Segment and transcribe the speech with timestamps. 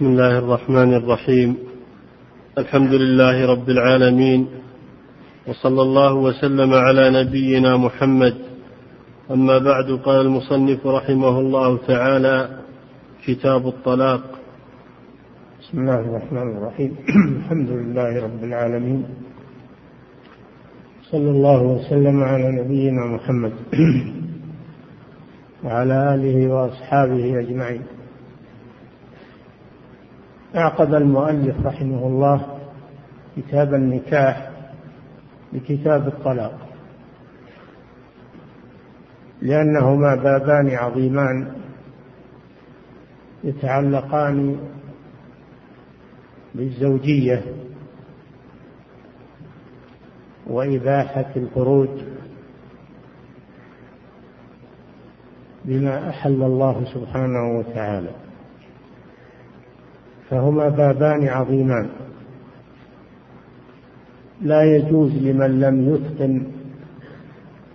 [0.00, 1.56] بسم الله الرحمن الرحيم.
[2.58, 4.46] الحمد لله رب العالمين.
[5.46, 8.34] وصلى الله وسلم على نبينا محمد.
[9.30, 12.48] أما بعد قال المصنف رحمه الله تعالى
[13.26, 14.20] كتاب الطلاق.
[15.60, 16.96] بسم الله الرحمن الرحيم.
[17.36, 19.04] الحمد لله رب العالمين.
[21.10, 23.52] صلى الله وسلم على نبينا محمد.
[25.64, 27.99] وعلى آله وأصحابه أجمعين.
[30.56, 32.58] أعقد المؤلف رحمه الله
[33.36, 34.50] كتاب النكاح
[35.52, 36.58] بكتاب الطلاق.
[39.42, 41.52] لأنهما بابان عظيمان
[43.44, 44.56] يتعلقان
[46.54, 47.42] بالزوجية
[50.46, 51.88] وإباحة الخروج
[55.64, 58.29] بما أحل الله سبحانه وتعالى.
[60.30, 61.88] فهما بابان عظيمان.
[64.42, 66.42] لا يجوز لمن لم يتقن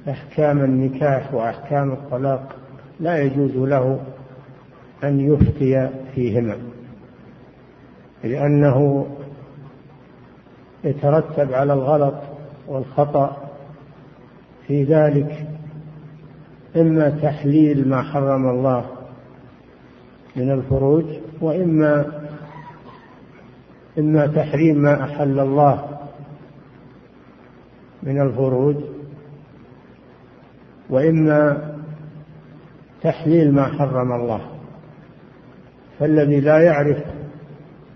[0.09, 2.55] أحكام النكاح وأحكام الطلاق
[2.99, 3.99] لا يجوز له
[5.03, 6.57] أن يفتي فيهما
[8.23, 9.07] لأنه
[10.83, 12.15] يترتب على الغلط
[12.67, 13.37] والخطأ
[14.67, 15.47] في ذلك
[16.75, 18.85] إما تحليل ما حرم الله
[20.35, 21.05] من الفروج
[21.41, 22.14] وإما
[23.99, 25.99] إما تحريم ما أحل الله
[28.03, 28.75] من الفروج
[30.89, 31.71] وإما
[33.01, 34.41] تحليل ما حرم الله.
[35.99, 36.97] فالذي لا يعرف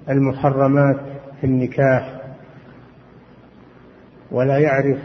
[0.10, 1.00] المحرمات
[1.42, 2.22] في النكاح
[4.32, 5.00] ولا يعرف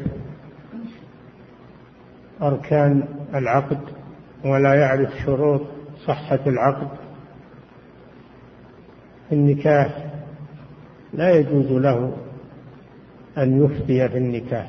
[2.43, 3.81] أركان العقد
[4.45, 5.61] ولا يعرف شروط
[6.07, 6.89] صحة العقد
[9.29, 10.14] في النكاح
[11.17, 12.13] لا يجوز له
[13.39, 14.69] أن يفتي في النكاح.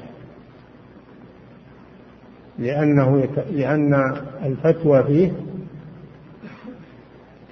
[2.60, 3.39] لأنه يت...
[3.52, 5.32] لأن الفتوى فيه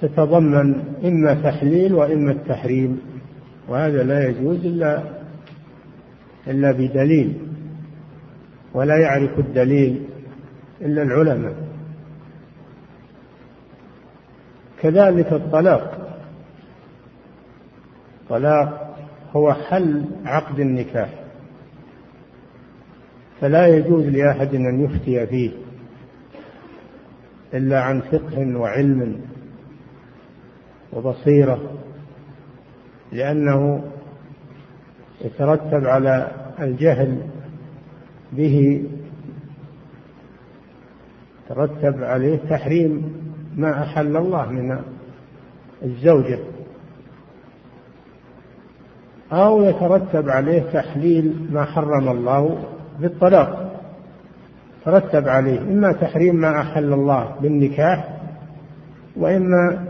[0.01, 3.01] تتضمن إما تحليل وإما التحريم
[3.67, 5.03] وهذا لا يجوز إلا
[6.47, 7.37] إلا بدليل
[8.73, 10.01] ولا يعرف الدليل
[10.81, 11.55] إلا العلماء.
[14.81, 15.92] كذلك الطلاق.
[18.33, 18.95] الطلاق
[19.35, 21.09] هو حل عقد النكاح
[23.41, 25.51] فلا يجوز لأحد أن يفتي فيه
[27.53, 29.21] إلا عن فقه وعلم
[30.93, 31.71] وبصيرة
[33.11, 33.83] لأنه
[35.21, 37.17] يترتب على الجهل
[38.31, 38.85] به
[41.49, 43.13] ترتب عليه تحريم
[43.55, 44.79] ما أحل الله من
[45.83, 46.39] الزوجة.
[49.33, 52.63] أو يترتب عليه تحليل ما حرم الله
[52.99, 53.79] بالطلاق.
[54.85, 58.19] ترتب عليه إما تحريم ما أحل الله بالنكاح
[59.15, 59.85] وإما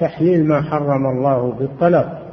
[0.00, 2.26] تحليل ما حرم الله بالطلاق.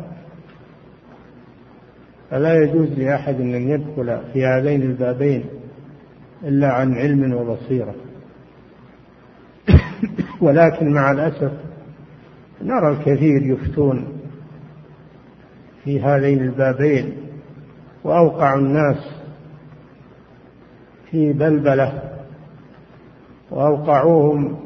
[2.32, 5.46] فلا يجوز لأحد أن يدخل في هذين البابين
[6.44, 7.96] إلا عن علم وبصيرة.
[10.42, 11.52] ولكن مع الأسف
[12.62, 14.17] نرى الكثير يفتون
[15.88, 17.14] في هذين البابين
[18.04, 18.98] وأوقع الناس
[21.12, 22.02] في بلبلة
[23.52, 24.60] وأوقعوهم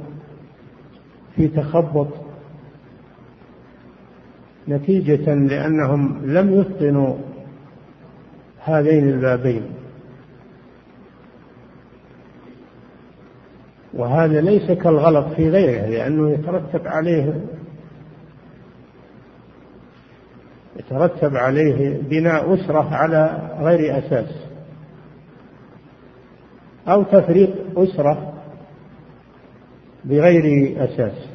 [1.36, 2.08] في تخبط
[4.68, 7.16] نتيجة لأنهم لم يتقنوا
[8.64, 9.64] هذين البابين.
[13.94, 17.42] وهذا ليس كالغلط في غيره لأنه يترتب عليه
[20.76, 24.36] يترتب عليه بناء أسرة على غير أساس.
[26.88, 28.34] أو تفريق أسرة
[30.06, 31.28] بغير أساس.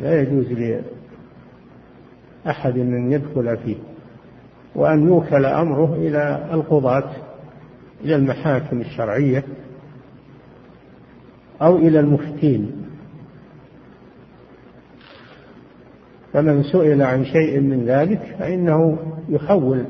[0.00, 0.46] لا يجوز
[2.44, 3.76] لأحد أن يدخل فيه
[4.74, 7.10] وأن يوكل أمره إلى القضاة
[8.04, 9.44] إلى المحاكم الشرعية
[11.62, 12.83] أو إلى المفتين.
[16.34, 18.98] فمن سئل عن شيء من ذلك فإنه
[19.28, 19.84] يحول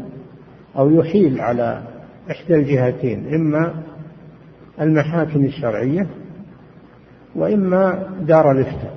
[0.77, 1.83] أو يحيل على
[2.31, 3.75] إحدى الجهتين إما
[4.81, 6.07] المحاكم الشرعية
[7.35, 8.95] وإما دار الإفتاء.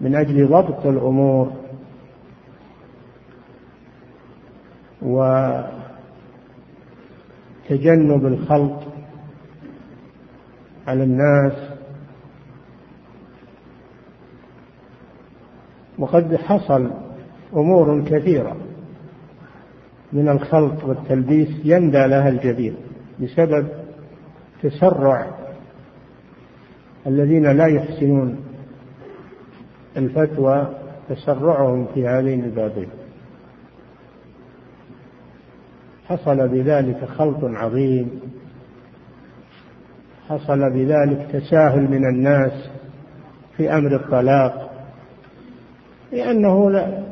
[0.00, 1.52] من أجل ضبط الأمور
[5.02, 5.66] وتجنب
[8.26, 8.82] الخلط
[10.86, 11.73] على الناس
[16.04, 16.90] وقد حصل
[17.56, 18.56] أمور كثيرة
[20.12, 22.76] من الخلط والتلبيس يندى لها الجبين
[23.20, 23.68] بسبب
[24.62, 25.30] تسرع
[27.06, 28.36] الذين لا يحسنون
[29.96, 30.68] الفتوى
[31.08, 32.88] تسرعهم في هذين البابين.
[36.08, 38.10] حصل بذلك خلط عظيم
[40.28, 42.70] حصل بذلك تساهل من الناس
[43.56, 44.63] في أمر الطلاق
[46.14, 47.04] لأنه لا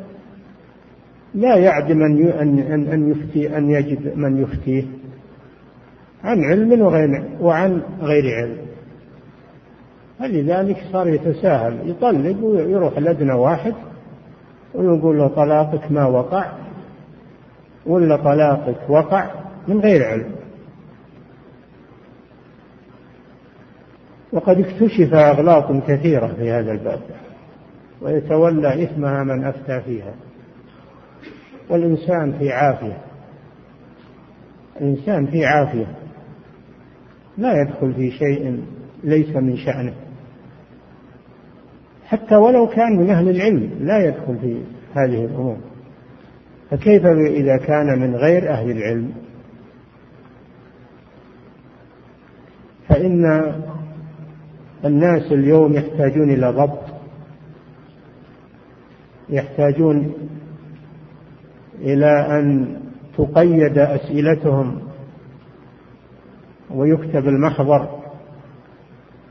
[1.35, 2.29] لا يعدم أن
[2.59, 4.85] أن أن يفتي أن يجد من يفتيه
[6.25, 8.57] عن علم وغير وعن غير علم.
[10.19, 11.91] فلذلك صار يتساهل.
[11.91, 13.75] يطلق ويروح لدنا واحد
[14.75, 16.53] ويقول له طلاقك ما وقع
[17.87, 19.31] ولا طلاقك وقع
[19.69, 20.33] من غير علم.
[24.33, 27.01] وقد اكتشف أغلاط كثيرة في هذا الباب.
[28.03, 30.15] ويتولى إثمها من أفتى فيها.
[31.71, 32.99] والإنسان في عافية.
[34.81, 35.87] الإنسان في عافية.
[37.39, 38.63] لا يدخل في شيء
[39.05, 39.95] ليس من شأنه.
[42.07, 44.63] حتى ولو كان من أهل العلم لا يدخل في
[44.95, 45.57] هذه الأمور.
[46.71, 49.13] فكيف إذا كان من غير أهل العلم؟
[52.89, 53.53] فإن
[54.85, 56.82] الناس اليوم يحتاجون إلى ضبط.
[59.29, 60.13] يحتاجون
[61.79, 62.77] إلى أن
[63.19, 64.81] تقيد أسئلتهم
[66.71, 67.89] ويكتب المحضر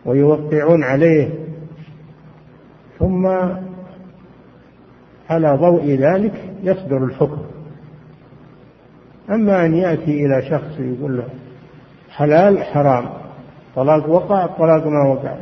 [0.05, 1.29] ويوقعون عليه
[2.99, 3.27] ثم
[5.29, 7.41] على ضوء ذلك يصدر الحكم.
[9.29, 11.27] أما أن يأتي إلى شخص يقول له
[12.09, 13.09] حلال حرام
[13.75, 15.35] طلاق وقع طلاق ما وقع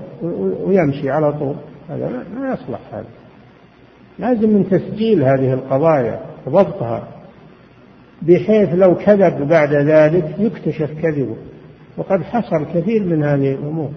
[0.65, 1.55] ويمشي على طول
[1.89, 3.05] هذا ما يصلح هذا.
[4.19, 7.07] لازم من تسجيل هذه القضايا وضبطها
[8.21, 11.35] بحيث لو كذب بعد ذلك يكتشف كذبه.
[11.97, 13.89] وقد حصل كثير من هذه الأمور.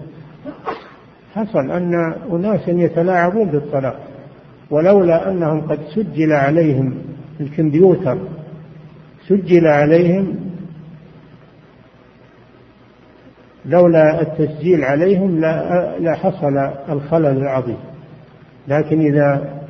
[1.33, 3.99] حصل أن أناسا يتلاعبون بالطلاق.
[4.71, 6.95] ولولا أنهم قد سجل عليهم
[7.39, 8.17] الكمبيوتر
[9.27, 10.35] سجل عليهم
[13.65, 15.39] لولا التسجيل عليهم
[15.99, 16.57] لحصل
[16.89, 17.77] الخلل العظيم.
[18.67, 19.62] لكن إذا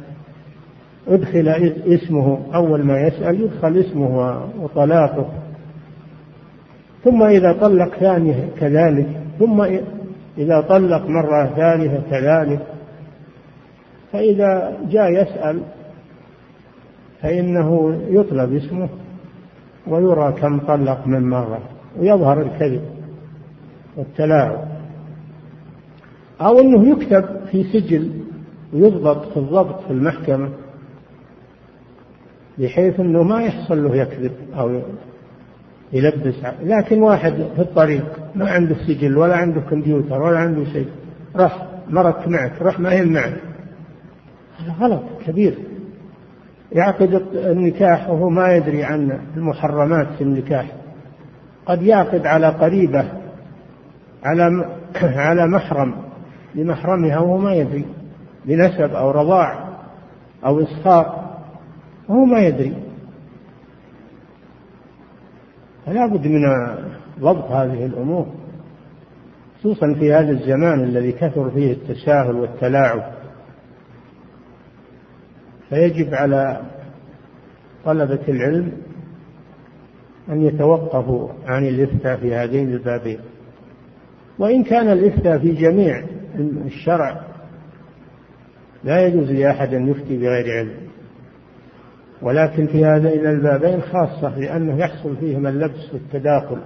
[1.07, 1.47] أدخل
[1.87, 5.25] اسمه أول ما يسأل يدخل اسمه وطلاقه.
[7.03, 9.07] ثم إذا طلق ثانية كذلك
[9.39, 9.61] ثم
[10.37, 12.59] إذا طلق مرة ثالثة كذلك.
[14.11, 15.59] فإذا جاء يسأل
[17.21, 18.89] فإنه يطلب اسمه
[19.87, 21.59] ويرى كم طلق من مرة
[21.99, 22.81] ويظهر الكذب
[23.97, 24.59] والتلاعب.
[26.41, 28.11] أو أنه يكتب في سجل
[28.73, 30.49] ويضبط في الضبط في المحكمة
[32.59, 34.81] بحيث أنه ما يحصل له يكذب أو
[35.93, 38.05] يلبس لكن واحد في الطريق
[38.35, 40.87] ما عنده سجل ولا عنده كمبيوتر ولا عنده شيء
[41.35, 43.33] راح مرت معك راح ما هي معك.
[44.59, 45.57] هذا غلط كبير.
[46.71, 50.65] يعقد النكاح وهو ما يدري عن المحرمات في النكاح.
[51.65, 53.05] قد يعقد على قريبة
[54.23, 54.65] على
[55.27, 55.95] على محرم
[56.55, 57.85] لمحرمها وهو ما يدري
[58.45, 59.69] بنسب أو رضاع
[60.45, 61.22] أو إسقاط
[62.09, 62.73] وهو ما يدري.
[65.85, 66.41] فلا بد من
[67.19, 68.27] ضبط هذه الأمور
[69.59, 73.13] خصوصا في هذا الزمان الذي كثر فيه التساهل والتلاعب.
[75.69, 76.61] فيجب على
[77.85, 78.71] طلبة العلم
[80.29, 83.19] أن يتوقفوا عن الإفتاء في هذين البابين.
[84.39, 86.03] وإن كان الإفتاء في جميع
[86.65, 87.21] الشرع
[88.83, 90.92] لا يجوز لأحد أن يفتي بغير علم.
[92.23, 96.57] ولكن في هذين البابين خاصة لأنه يحصل فيهما اللبس والتداخل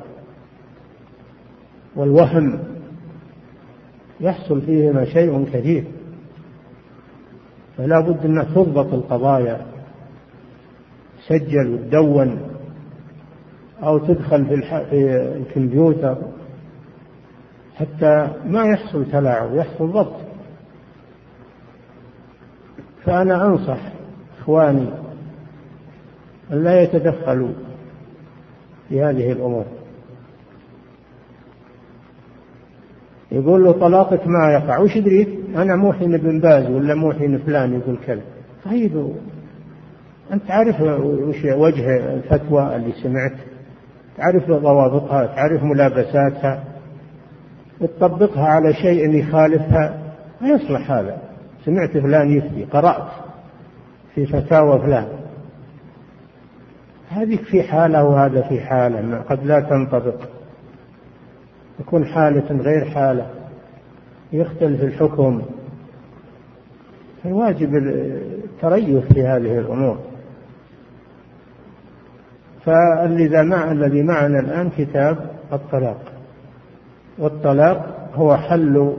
[1.95, 2.59] والوهم
[4.19, 5.83] يحصل فيهما شيء كثير.
[7.77, 9.65] فلا بد أن تضبط القضايا
[11.27, 12.39] سجل وتدون
[13.83, 16.17] أو تدخل في, في الكمبيوتر
[17.75, 20.15] حتى ما يحصل تلاعب يحصل ضبط.
[23.05, 23.79] فأنا أنصح
[24.39, 25.06] إخواني
[26.51, 27.51] أن لا يتدخلوا
[28.89, 29.66] في هذه الأمور.
[33.32, 34.77] يقول له طلاقك ما يقع.
[34.77, 38.22] وش دريت أنا مو حين بن باز ولا مو حين فلان يقول كذا.
[38.66, 39.16] طيب
[40.34, 43.36] أنت تعرف وش وجه الفتوى اللي سمعت
[44.18, 46.63] تعرف ضوابطها تعرف ملابساتها؟
[47.80, 51.18] تطبقها على شيء يخالفها؟ ما يصلح هذا.
[51.66, 53.08] سمعت فلان يفتي قرأت
[54.16, 55.08] في فتاوى فلان.
[57.17, 60.19] هذه في حالة وهذا في حالة قد لا تنطبق.
[61.79, 63.27] تكون حالة غير حالة.
[64.33, 65.41] يختلف الحكم.
[67.24, 69.97] فالواجب التريث في هذه الأمور.
[72.65, 75.17] فالذي مع الذي معنا الآن كتاب
[75.53, 76.01] الطلاق.
[77.19, 78.93] والطلاق هو حل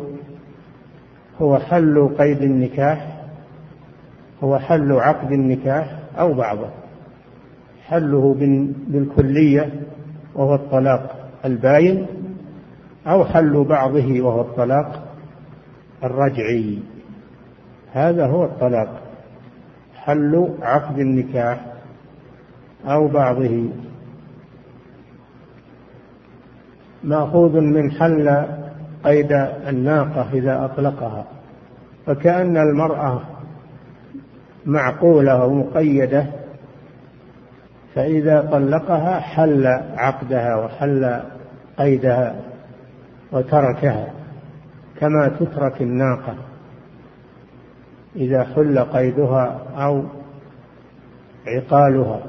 [1.41, 3.25] هو حل قيد النكاح
[4.45, 6.78] هو حل عقد النكاح أو بعضه.
[7.89, 8.37] حله
[8.89, 9.73] بالكلية
[10.35, 12.07] وهو الطلاق الباين
[13.07, 15.15] أو حل بعضه وهو الطلاق
[16.05, 16.79] الرجعي.
[17.93, 19.01] هذا هو الطلاق.
[19.95, 21.61] حل عقد النكاح
[22.87, 23.69] أو بعضه.
[27.05, 28.47] مأخوذ من حل
[29.05, 29.33] قيد
[29.69, 31.25] الناقة إذا أطلقها.
[32.07, 33.21] فكأن المرأة
[34.67, 36.27] معقولة ومقيدة
[37.95, 39.67] فإذا طلقها حل
[39.97, 41.21] عقدها وحل
[41.79, 42.37] قيدها
[43.33, 44.07] وتركها
[45.01, 46.35] كما تترك الناقة.
[48.17, 50.05] إذا حل قيدها أو
[51.47, 52.21] عقالها.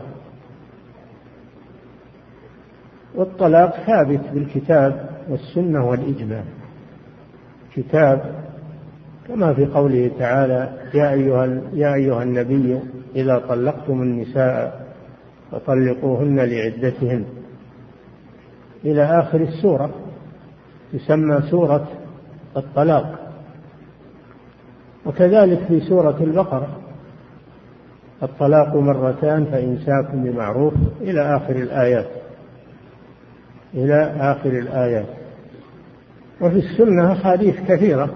[3.15, 6.43] والطلاق ثابت بالكتاب والسنة والإجماع.
[7.75, 8.35] كتاب
[9.27, 12.79] كما في قوله تعالى يا أيها, يا أيها النبي
[13.15, 14.88] إذا طلقتم النساء
[15.51, 17.25] فطلقوهن لعدتهن.
[18.85, 19.89] إلى آخر السورة
[20.93, 21.87] تسمى سورة
[22.57, 23.33] الطلاق.
[25.05, 26.67] وكذلك في سورة البقرة
[28.23, 32.09] الطلاق مرتان فإمساك بمعروف إلى آخر الآيات.
[33.73, 35.07] إلى آخر الآيات.
[36.41, 38.09] وفي السنة أحاديث كثيرة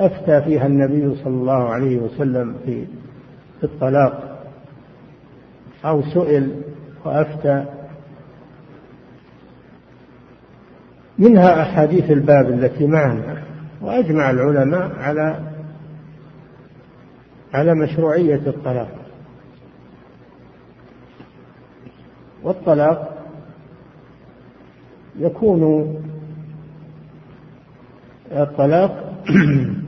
[0.00, 2.86] أفتى فيها النبي صلى الله عليه وسلم في
[3.64, 4.33] الطلاق.
[5.84, 6.62] أو سئل
[7.04, 7.64] وأفتى.
[11.18, 13.42] منها أحاديث الباب التي معنا
[13.80, 15.40] وأجمع العلماء على
[17.54, 19.04] على مشروعية الطلاق.
[22.42, 23.14] والطلاق
[25.18, 25.94] يكون
[28.32, 29.14] الطلاق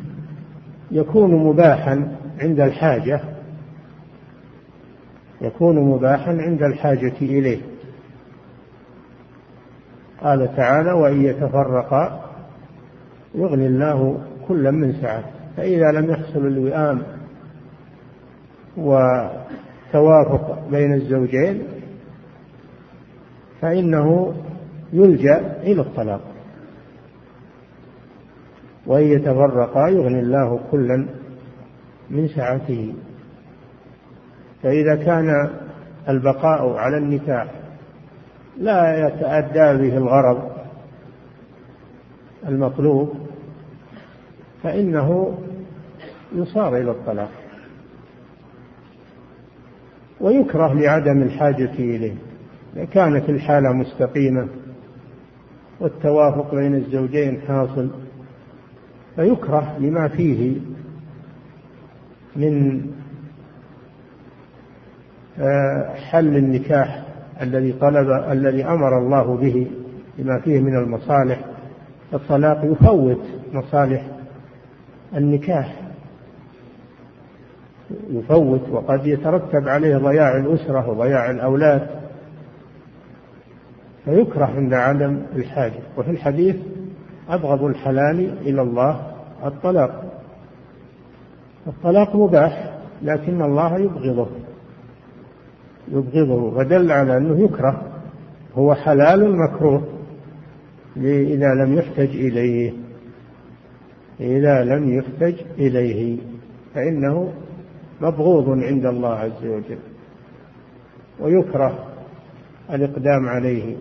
[0.91, 3.21] يكون مباحا عند الحاجة
[5.41, 7.61] يكون مباحا عند الحاجة إليه.
[10.21, 12.31] قال تعالى وإن يتفرقا
[13.35, 17.03] يغني الله كلا من سعته فإذا لم يحصل الوئام
[18.77, 21.63] وتوافق بين الزوجين
[23.61, 24.35] فإنه
[24.93, 26.21] يلجأ إلى الطلاق.
[28.87, 31.07] وإن يتفرقا يغني الله كلا
[32.11, 32.95] من سعته.
[34.67, 35.51] فإذا كان
[36.09, 37.47] البقاء على النكاح
[38.59, 40.51] لا يتأدى به الغرض
[42.49, 43.15] المطلوب
[44.63, 45.39] فإنه
[46.35, 47.31] يصار إلى الطلاق
[50.21, 52.15] ويكره لعدم الحاجة إليه.
[52.77, 54.49] إذا كانت الحالة مستقيمة
[55.81, 57.91] والتوافق بين الزوجين حاصل
[59.17, 60.57] فيكره لما فيه
[62.37, 62.81] من
[65.95, 67.03] حل النكاح
[67.43, 69.67] الذي طلب الذي أمر الله به
[70.19, 71.41] لما فيه من المصالح
[72.15, 73.21] الطلاق يفوت
[73.53, 74.07] مصالح
[75.17, 75.81] النكاح.
[78.11, 81.87] يفوت وقد يترتب عليه ضياع الأسرة وضياع الأولاد
[84.05, 86.57] فيكره عند عدم الحاجة وفي الحديث
[87.29, 89.13] أبغض الحلال إلى الله
[89.45, 90.05] الطلاق.
[91.67, 92.71] الطلاق مباح
[93.03, 94.29] لكن الله يبغضه.
[95.89, 97.83] يبغضه ودل على أنه يكره.
[98.55, 99.89] هو حلال مكروه
[100.97, 102.73] إذا لم يحتج إليه.
[104.21, 106.19] إذا لم يحتج إليه.
[106.75, 107.33] فإنه
[108.01, 109.79] مبغوض عند الله عز وجل.
[111.21, 111.87] ويكره
[112.71, 113.77] الإقدام عليه.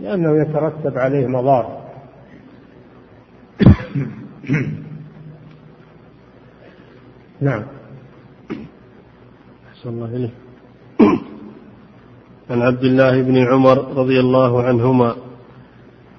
[0.00, 1.78] لأنه يترتب عليه مضار.
[7.40, 7.62] نعم.
[9.72, 10.47] أحسن الله إليه
[12.50, 15.14] عن عبد الله بن عمر رضي الله عنهما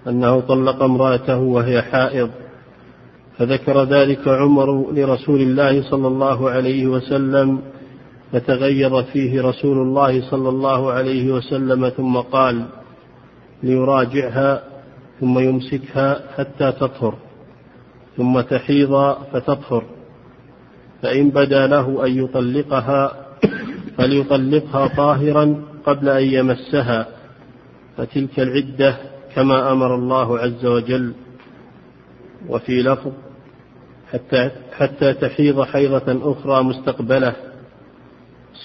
[0.07, 2.29] أنه طلق امرأته وهي حائض
[3.37, 7.61] فذكر ذلك عمر لرسول الله صلى الله عليه وسلم
[8.31, 12.65] فتغيظ فيه رسول الله صلى الله عليه وسلم ثم قال
[13.63, 14.63] ليراجعها
[15.19, 17.13] ثم يمسكها حتى تطهر
[18.17, 19.83] ثم تحيض فتطهر
[21.01, 23.11] فإن بدا له أن يطلقها
[23.97, 27.07] فليطلقها طاهرا قبل أن يمسها
[27.97, 28.97] فتلك العدة
[29.35, 31.13] كما أمر الله عز وجل
[32.47, 33.11] وفي لفظ
[34.11, 37.35] حتى, حتى تحيض حيضة أخرى مستقبلة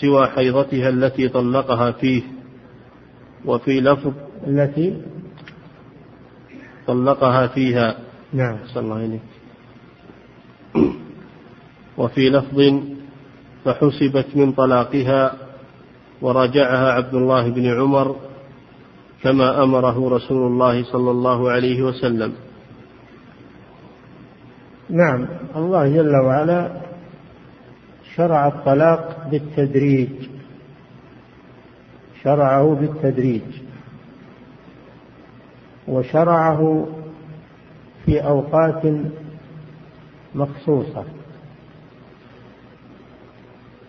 [0.00, 2.22] سوى حيضتها التي طلقها فيه.
[3.44, 4.12] وفي لفظ
[4.46, 5.02] التي؟
[6.86, 7.96] طلقها فيها.
[8.32, 8.58] نعم.
[8.66, 9.18] صلى الله عليه
[11.98, 12.60] وفي لفظ
[13.64, 15.43] فحسبت من طلاقها
[16.24, 18.16] وراجعها عبد الله بن عمر
[19.22, 22.32] كما أمره رسول الله صلى الله عليه وسلم.
[24.90, 25.26] نعم
[25.56, 26.80] الله جل وعلا
[28.16, 30.08] شرع الطلاق بالتدريج.
[32.22, 33.48] شرعه بالتدريج.
[35.88, 36.88] وشرعه
[38.06, 38.82] في أوقات
[40.34, 41.04] مخصوصة.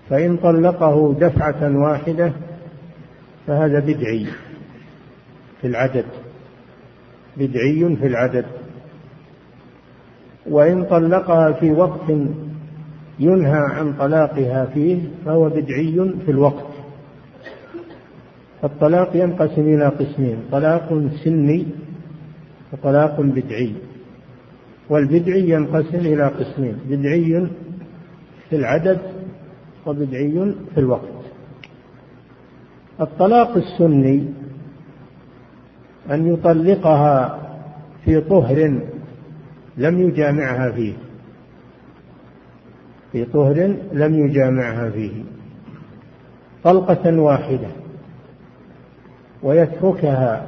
[0.09, 2.33] فإن طلقه دفعة واحدة
[3.47, 4.27] فهذا بدعي
[5.62, 6.05] في العدد
[7.38, 8.45] بدعي في العدد.
[10.50, 12.09] وإن طلقها في وقت
[13.19, 16.65] ينهى عن طلاقها فيه فهو بدعي في الوقت.
[18.63, 21.65] الطلاق ينقسم إلى قسمين طلاق سني
[22.74, 23.74] وطلاق بدعي.
[24.89, 27.47] والبدعي ينقسم إلى قسمين بدعي
[28.50, 29.00] في العدد
[29.85, 31.09] وبدعي في الوقت.
[33.01, 34.33] الطلاق السني
[36.11, 37.39] أن يطلقها
[38.05, 38.79] في طهر
[39.77, 40.93] لم يجامعها فيه.
[43.11, 45.23] في طهر لم يجامعها فيه.
[46.63, 47.67] طلقة واحدة.
[49.43, 50.47] ويتركها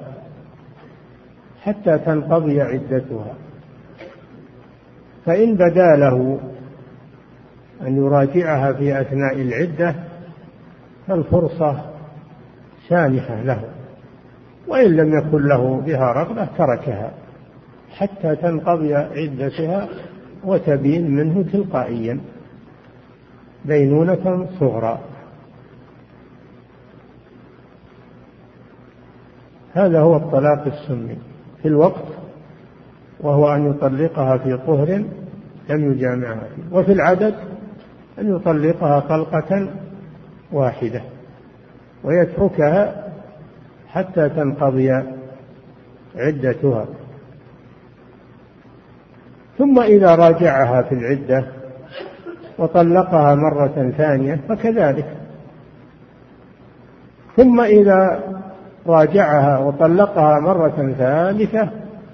[1.61, 3.33] حتى تنقضي عدتها.
[5.25, 6.39] فإن بدا له
[7.81, 9.95] أن يراجعها في أثناء العدة
[11.07, 11.81] فالفرصة
[12.89, 13.63] سانحة له.
[14.67, 17.11] وإن لم يكن له بها رغبة تركها
[17.97, 19.89] حتى تنقضي عدتها
[20.43, 22.19] وتبين منه تلقائيا.
[23.65, 24.99] بينونة صغرى.
[29.73, 31.17] هذا هو الطلاق السني
[31.61, 32.05] في الوقت
[33.19, 35.03] وهو أن يطلقها في طهر
[35.69, 36.47] لم يجامعها.
[36.55, 37.35] فيه وفي العدد
[38.19, 39.69] أن يطلقها طلقة
[40.51, 41.01] واحدة
[42.03, 43.03] ويتركها
[43.87, 44.91] حتى تنقضي
[46.15, 46.85] عدتها.
[49.57, 51.47] ثم إذا راجعها في العدة
[52.57, 55.05] وطلقها مرة ثانية فكذلك.
[57.35, 58.23] ثم إذا
[58.87, 61.69] راجعها وطلقها مرة ثالثة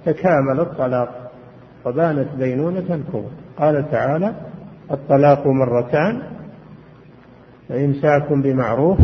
[0.05, 1.31] تكامل الطلاق
[1.85, 3.31] وبانت بينونة كبرى.
[3.57, 4.33] قال تعالى
[4.93, 6.21] الطلاق مرتان
[7.69, 8.99] فإمساك بمعروف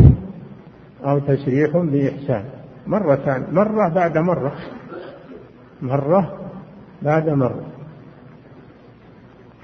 [1.04, 2.44] أو تسريح بإحسان.
[2.86, 4.52] مرتان مرة بعد مرة.
[5.82, 6.38] مرة
[7.02, 7.64] بعد مرة.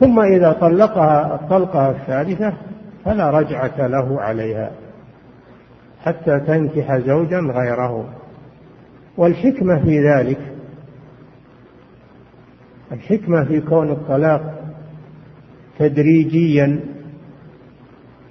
[0.00, 2.52] ثم إذا طلقها الطلقة الثالثة
[3.04, 4.70] فلا رجعة له عليها
[6.02, 8.04] حتى تنكح زوجا غيره.
[9.16, 10.38] والحكمة في ذلك
[12.92, 14.65] الحكمة في كون الطلاق
[15.78, 16.96] تدريجيا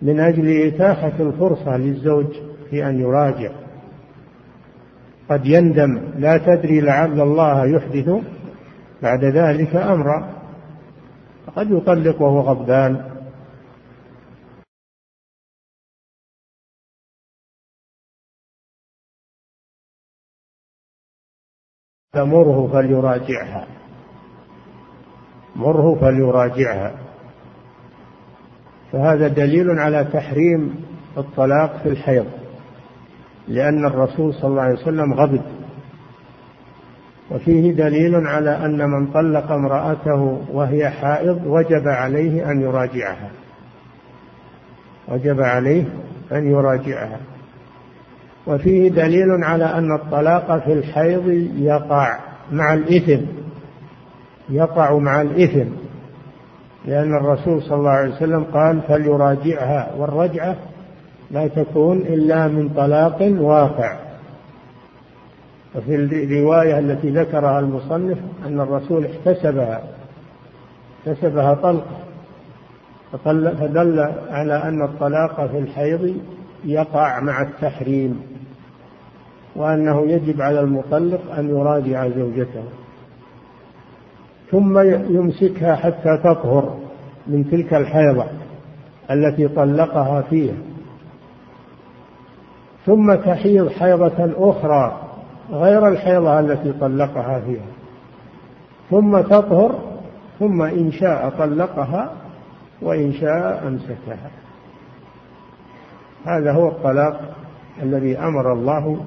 [0.02, 2.34] من أجل إتاحة الفرصة للزوج
[2.70, 3.52] في أن يراجع.
[5.30, 8.10] قد يندم لا تدري لعل الله يحدث
[9.02, 10.36] بعد ذلك أمرا.
[11.56, 13.16] قد يطلق وهو غضبان.
[22.14, 23.68] فمره فليراجعها.
[25.56, 27.05] مره فليراجعها.
[28.92, 30.76] فهذا دليل على تحريم
[31.18, 32.26] الطلاق في الحيض
[33.48, 35.42] لأن الرسول صلى الله عليه وسلم غضب.
[37.32, 43.30] وفيه دليل على أن من طلق امرأته وهي حائض وجب عليه أن يراجعها.
[45.08, 45.84] وجب عليه
[46.32, 47.20] أن يراجعها.
[48.48, 52.20] وفيه دليل على أن الطلاق في الحيض يقع
[52.52, 53.26] مع الإثم
[54.50, 55.70] يقع مع الإثم.
[56.88, 60.56] لأن الرسول صلى الله عليه وسلم قال فليراجعها والرجعة
[61.32, 63.98] لا تكون إلا من طلاق واقع.
[65.76, 69.84] وفي الرواية التي ذكرها المصنف أن الرسول احتسبها
[71.08, 72.06] احتسبها طلقة
[73.60, 76.18] فدل على أن الطلاق في الحيض
[76.66, 78.22] يقع مع التحريم
[79.56, 82.64] وأنه يجب على المطلق أن يراجع زوجته.
[84.52, 84.80] ثم
[85.16, 86.78] يمسكها حتى تطهر
[87.28, 88.26] من تلك الحيضة
[89.12, 90.56] التي طلقها فيها.
[92.86, 95.02] ثم تحيض حيضة أخرى
[95.52, 97.66] غير الحيضة التي طلقها فيها.
[98.92, 99.80] ثم تطهر
[100.40, 102.14] ثم إن شاء طلقها
[102.82, 104.30] وإن شاء أمسكها.
[106.26, 107.36] هذا هو الطلاق
[107.84, 108.98] الذي أمر الله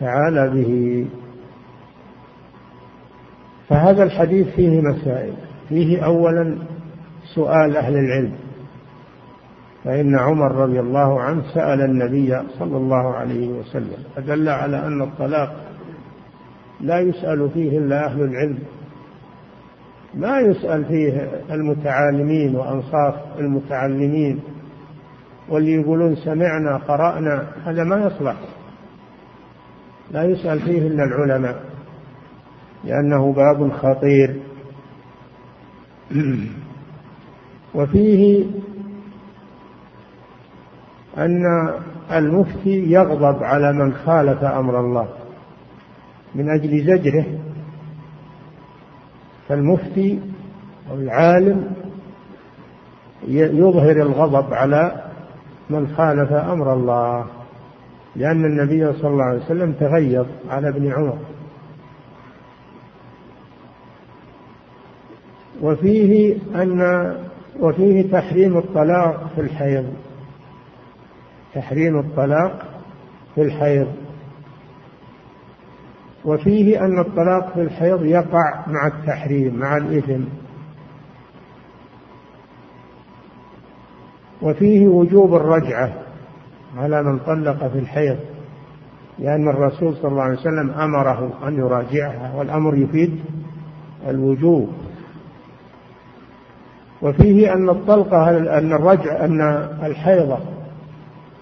[0.00, 1.06] تعالى به.
[3.68, 5.32] فهذا الحديث فيه مسائل.
[5.68, 6.58] فيه أولا
[7.34, 8.32] سؤال أهل العلم.
[9.84, 15.56] فإن عمر رضي الله عنه سأل النبي صلى الله عليه وسلم فدل على أن الطلاق
[16.80, 18.58] لا يسأل فيه إلا أهل العلم.
[20.14, 24.40] ما يسأل فيه المتعالمين وأنصاف المتعلمين
[25.48, 28.36] واللي يقولون سمعنا قرأنا هذا ما يصلح.
[30.10, 31.67] لا يسأل فيه إلا العلماء.
[32.84, 34.40] لأنه باب خطير.
[37.74, 38.44] وفيه
[41.18, 41.42] أن
[42.12, 45.08] المفتي يغضب على من خالف أمر الله
[46.34, 47.26] من أجل زجره.
[49.48, 50.20] فالمفتي
[50.90, 51.70] أو العالم
[53.28, 55.04] يظهر الغضب على
[55.70, 57.26] من خالف أمر الله
[58.16, 61.18] لأن النبي صلى الله عليه وسلم تغيظ على ابن عمر.
[65.62, 66.80] وفيه أن
[67.60, 69.86] وفيه تحريم الطلاق في الحيض.
[71.54, 72.80] تحريم الطلاق
[73.34, 73.88] في الحيض.
[76.24, 80.24] وفيه أن الطلاق في الحيض يقع مع التحريم مع الإثم.
[84.42, 85.92] وفيه وجوب الرجعة
[86.76, 88.18] على من طلق في الحيض
[89.18, 93.20] لأن الرسول صلى الله عليه وسلم أمره أن يراجعها والأمر يفيد
[94.08, 94.68] الوجوب.
[97.02, 99.40] وفيه أن الطلقة أن الرجع أن
[99.82, 100.38] الحيضة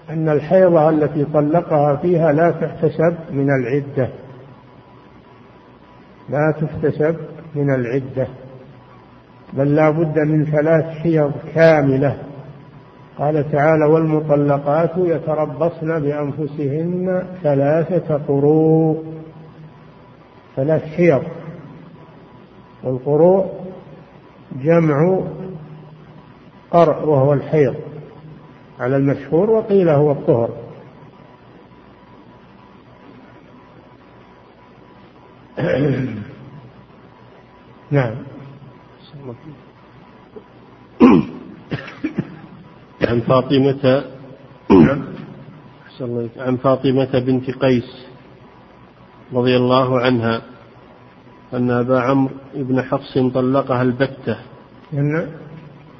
[0.09, 4.09] أن الحيضة التي طلقها فيها لا تحتسب من العدة.
[6.29, 7.15] لا تحتسب
[7.55, 8.27] من العدة.
[9.53, 12.17] بل لا بد من ثلاث حيض كاملة.
[13.17, 19.03] قال تعالى والمطلقات يتربصن بأنفسهن ثلاثة قروء.
[20.55, 21.23] ثلاث حيض.
[22.83, 23.45] والقروء
[24.63, 25.21] جمع
[26.71, 27.75] قرء وهو الحيض
[28.79, 30.49] على المشهور وقيل هو الطهر.
[37.91, 38.15] نعم.
[43.01, 44.03] عن فاطمة
[46.37, 48.07] عن فاطمة بنت قيس
[49.33, 50.41] رضي الله عنها
[51.53, 54.37] أن أبا عمرو بن حفص طلقها البتة.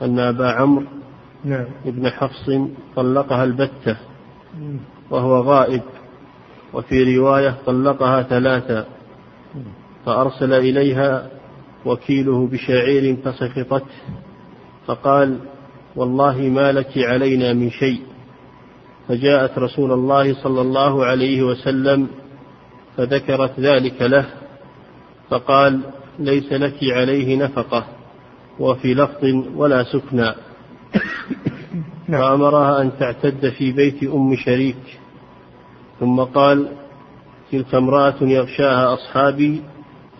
[0.01, 0.85] أن أبا عمرو
[1.45, 1.65] نعم.
[1.85, 2.51] بن حفص
[2.95, 3.97] طلقها البتة
[5.09, 5.81] وهو غائب
[6.73, 8.85] وفي رواية طلقها ثلاثا
[10.05, 11.29] فأرسل إليها
[11.85, 13.85] وكيله بشعير فسخطته
[14.87, 15.37] فقال
[15.95, 18.01] والله ما لك علينا من شيء.
[19.07, 22.07] فجاءت رسول الله صلى الله عليه وسلم
[22.97, 24.25] فذكرت ذلك له
[25.29, 25.79] فقال
[26.19, 27.96] ليس لك عليه نفقة.
[28.59, 29.23] وفي لفظ
[29.55, 30.31] ولا سكنى.
[32.07, 32.21] نعم.
[32.21, 34.99] فأمرها أن تعتد في بيت أم شريك.
[35.99, 36.67] ثم قال
[37.51, 39.61] تلك امرأة يغشاها أصحابي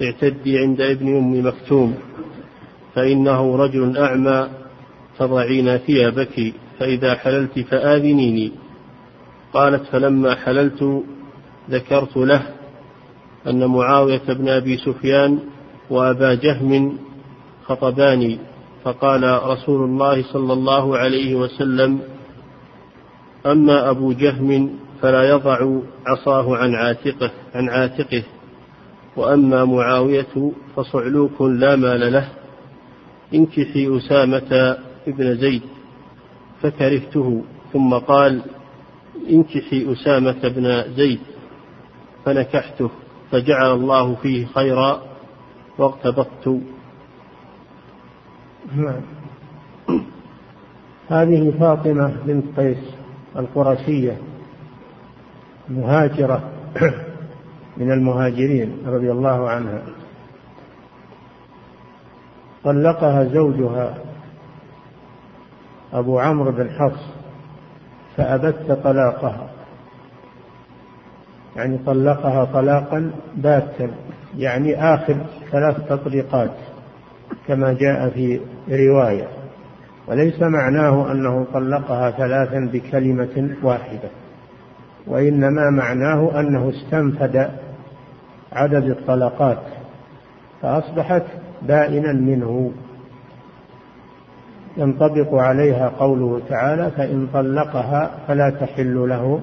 [0.01, 1.95] اعتدي عند ابن أم مكتوم
[2.95, 4.49] فإنه رجل أعمى
[5.19, 8.51] تضعين ثيابك فإذا حللت فآذنيني.
[9.53, 11.03] قالت فلما حللت
[11.69, 12.47] ذكرت له
[13.47, 15.39] أن معاوية بن أبي سفيان
[15.89, 16.97] وأبا جهم
[17.67, 18.39] خطباني
[18.83, 21.99] فقال رسول الله صلى الله عليه وسلم
[23.45, 28.23] أما أبو جهم فلا يضع عصاه عن عاتقه عن عاتقه
[29.15, 32.29] وأما معاوية فصعلوك لا مال له
[33.33, 34.77] انكحي أسامة
[35.07, 35.61] ابن زيد
[36.61, 38.41] فكرهته ثم قال
[39.29, 41.19] انكحي أسامة بن زيد
[42.25, 42.89] فنكحته
[43.31, 45.01] فجعل الله فيه خيرا
[45.77, 46.61] واغتبطت
[48.75, 49.01] نعم.
[51.09, 52.77] هذه فاطمة بنت قيس
[53.35, 54.17] القرشية
[55.69, 56.43] مهاجرة
[57.77, 59.81] من المهاجرين رضي الله عنها.
[62.63, 63.97] طلقها زوجها
[65.93, 67.03] أبو عمرو بن حفص
[68.17, 69.49] فأبت طلاقها.
[71.55, 73.91] يعني طلقها طلاقا باتا
[74.37, 75.17] يعني آخر
[75.51, 76.51] ثلاث تطليقات
[77.47, 79.27] كما جاء في رواية
[80.07, 84.09] وليس معناه أنه طلقها ثلاثا بكلمة واحدة
[85.07, 87.49] وإنما معناه أنه استنفد
[88.53, 89.61] عدد الطلقات
[90.61, 91.23] فأصبحت
[91.61, 92.71] بائنا منه.
[94.77, 99.41] ينطبق عليها قوله تعالى فإن طلقها فلا تحل له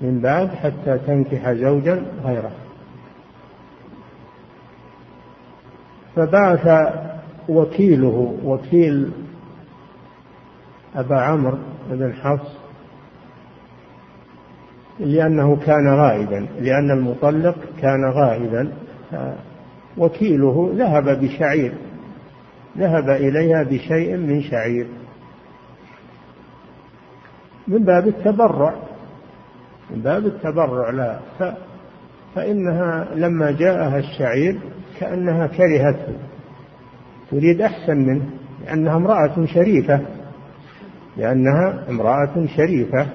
[0.00, 2.50] من بعد حتى تنكح زوجا غيره
[6.16, 6.66] فبعث
[7.48, 9.10] وكيله وكيل
[10.96, 11.58] أبا عمرو
[11.90, 12.56] بن حفص
[15.00, 18.72] لأنه كان غائبا لأن المطلق كان غائبا
[19.98, 21.72] وكيله ذهب بشعير
[22.78, 24.86] ذهب إليها بشيء من شعير.
[27.68, 28.74] من باب التبرع
[29.90, 31.42] من باب التبرع لا ف
[32.34, 34.60] فإنها لما جاءها الشعير
[35.00, 36.14] كأنها كرهته.
[37.30, 38.30] تريد أحسن منه
[38.64, 40.00] لأنها امرأة شريفة.
[41.16, 43.06] لأنها امرأة شريفة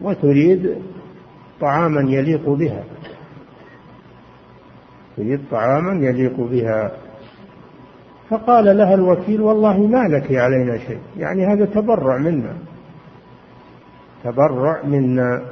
[0.00, 0.76] وتريد
[1.60, 2.84] طعاما يليق بها.
[5.16, 6.92] تريد طعاما يليق بها.
[8.30, 11.00] فقال لها الوكيل والله ما لك علينا شيء.
[11.16, 12.56] يعني هذا تبرع منا.
[14.24, 15.42] تبرع منا.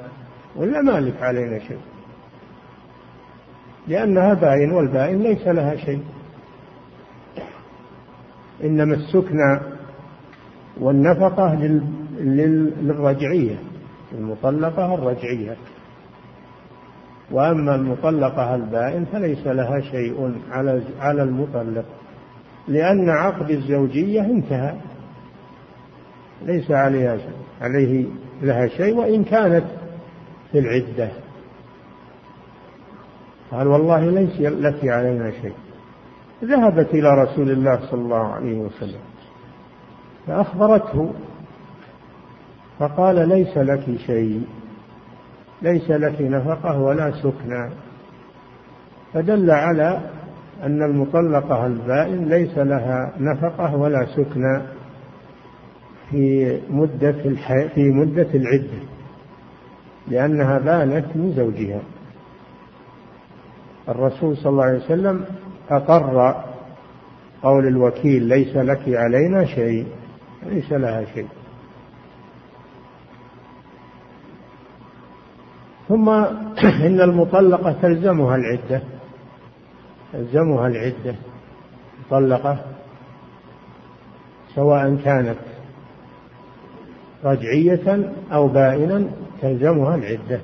[0.57, 1.79] ولا ما لك علينا شيء؟
[3.89, 6.03] لأنها باين والباين ليس لها شيء.
[8.65, 9.61] إنما السكنى
[10.81, 11.55] والنفقة
[12.21, 13.57] للرجعية
[14.13, 15.57] المطلقة الرجعية.
[17.31, 20.35] وأما المطلقة البائن فليس لها شيء
[21.01, 21.85] على المطلق
[22.69, 24.75] لأن عقد الزوجية انتهى.
[26.47, 27.19] ليس عليها
[27.61, 28.07] عليه
[28.43, 29.65] لها شيء وإن كانت
[30.53, 31.09] في العدة.
[33.51, 35.55] قال والله ليس لك علينا شيء.
[36.45, 39.01] ذهبت إلى رسول الله صلى الله عليه وسلم
[40.27, 41.13] فأخبرته
[42.79, 44.47] فقال ليس لك شيء
[45.63, 47.71] ليس لك نفقة ولا سكنى
[49.13, 50.01] فدل على
[50.63, 54.63] أن المطلقة البائن ليس لها نفقة ولا سكنى
[56.11, 57.69] في مدة الحي...
[57.69, 58.83] في مدة العدة
[60.09, 61.81] لأنها بانت من زوجها.
[63.89, 65.25] الرسول صلى الله عليه وسلم
[65.71, 66.45] أقر
[67.43, 69.87] قول الوكيل ليس لك علينا شيء
[70.47, 71.29] ليس لها شيء.
[75.89, 76.09] ثم
[76.87, 78.83] إن المطلقة تلزمها العدة
[80.13, 81.15] تلزمها العدة.
[82.07, 82.59] مطلقة
[84.55, 85.39] سواء كانت
[87.25, 89.05] رجعية أو بائنا
[89.43, 90.41] تلزمها العدة.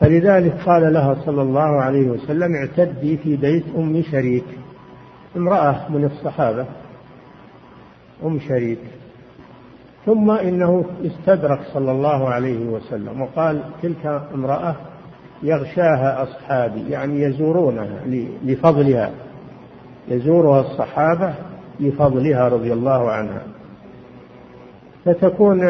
[0.00, 4.44] فلذلك قال لها صلى الله عليه وسلم اعتدي في بيت أم شريك.
[5.36, 6.66] امرأة من الصحابة
[8.24, 8.78] أم شريك.
[10.06, 14.76] ثم إنه استدرك صلى الله عليه وسلم وقال تلك امرأة
[15.42, 18.00] يغشاها أصحابي يعني يزورونها
[18.44, 19.10] لفضلها.
[20.08, 21.34] يزورها الصحابة
[21.80, 23.42] لفضلها رضي الله عنها.
[25.04, 25.60] فتكون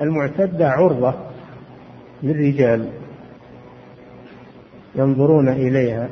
[0.00, 1.14] المعتدة عرضة
[2.22, 2.88] للرجال.
[4.94, 6.08] ينظرون إليها.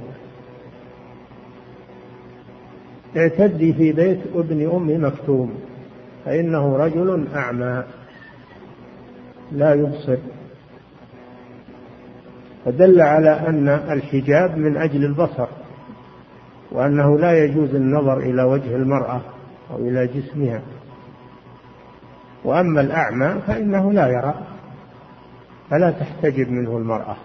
[3.16, 5.54] اعتدي في بيت ابن أم مكتوم
[6.24, 7.84] فإنه رجل أعمى
[9.52, 10.16] لا يبصر.
[12.64, 15.48] فدل على أن الحجاب من أجل البصر
[16.72, 19.20] وأنه لا يجوز النظر إلى وجه المرأة
[19.70, 20.62] أو إلى جسمها.
[22.44, 24.34] وأما الأعمى فإنه لا يرى
[25.70, 27.16] فلا تحتجب منه المرأة.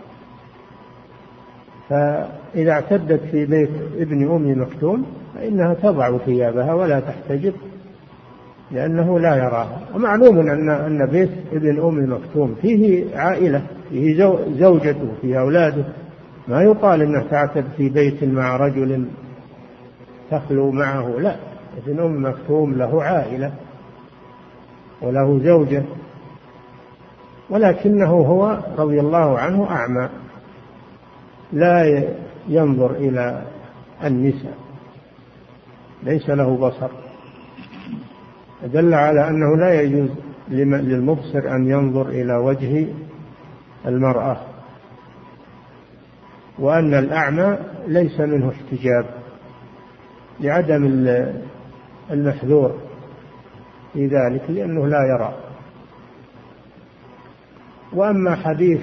[1.89, 7.53] فإذا اعتدت في بيت ابن أم مكتوم فإنها تضع ثيابها ولا تحتجب
[8.71, 9.79] لأنه لا يراها.
[9.95, 15.83] ومعلوم أن أن بيت ابن أم مكتوم فيه عائلة فيه زوجته فيه أولاده.
[16.47, 19.05] ما يقال أنه تعتد في بيت مع رجل
[20.31, 21.35] تخلو معه لا.
[21.77, 23.51] ابن أم مكتوم له عائلة
[25.01, 25.83] وله زوجة
[27.49, 30.09] ولكنه هو رضي الله عنه أعمى.
[31.53, 32.03] لا
[32.47, 33.43] ينظر إلى
[34.03, 34.57] النساء
[36.03, 36.89] ليس له بصر.
[38.63, 40.09] دل على أنه لا يجوز
[40.49, 42.87] للمبصر أن ينظر إلى وجه
[43.85, 44.37] المرأة
[46.59, 47.57] وأن الأعمى
[47.87, 49.05] ليس منه احتجاب
[50.39, 51.07] لعدم
[52.11, 52.77] المحذور
[53.93, 55.33] في ذلك لأنه لا يرى.
[57.93, 58.81] وأما حديث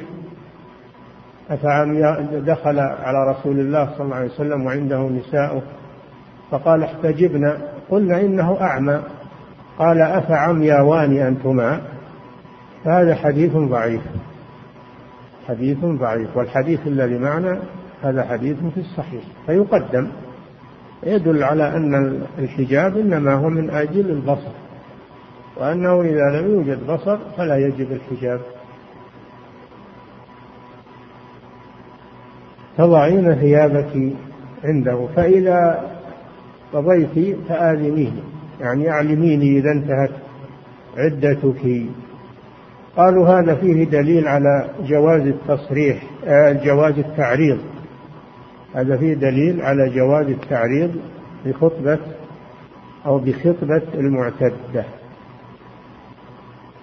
[1.51, 1.99] أفعم
[2.47, 5.63] دخل على رسول الله صلى الله عليه وسلم وعنده نساء.
[6.51, 7.59] فقال احتجبنا.
[7.91, 9.01] قلنا إنه أعمى.
[9.79, 11.81] قال أفعمياوان أنتما؟
[12.85, 14.01] فهذا حديث ضعيف.
[15.49, 16.37] حديث ضعيف.
[16.37, 17.59] والحديث الذي معنا
[18.03, 19.25] هذا حديث في الصحيح.
[19.47, 20.09] فيقدم.
[21.03, 24.55] يدل على أن الحجاب إنما هو من أجل البصر.
[25.57, 28.41] وأنه إذا لم يوجد بصر فلا يجب الحجاب.
[32.79, 34.13] تضعين ثيابك
[34.65, 35.85] عنده فإذا
[36.73, 38.13] قضيت فآذنيه.
[38.61, 40.11] يعني أعلميني إذا انتهت
[40.97, 41.83] عدتك.
[42.97, 47.59] قالوا هذا فيه دليل على جواز التصريح آه، جواز التعريض.
[48.75, 50.91] هذا فيه دليل على جواز التعريض
[51.47, 51.99] بخطبة
[53.07, 54.85] أو بخطبة المعتدة.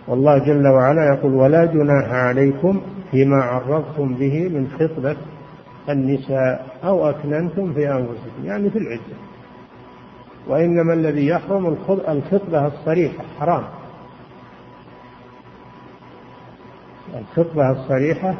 [0.07, 5.15] والله جل وعلا يقول ولا جناح عليكم فيما عرضتم به من خطبة
[5.89, 9.15] النساء أو أكننتم في أنفسكم يعني في العدة.
[10.47, 11.67] وإنما الذي يحرم
[12.07, 13.63] الخطبة الصريحة حرام.
[17.19, 18.35] الخطبة الصريحة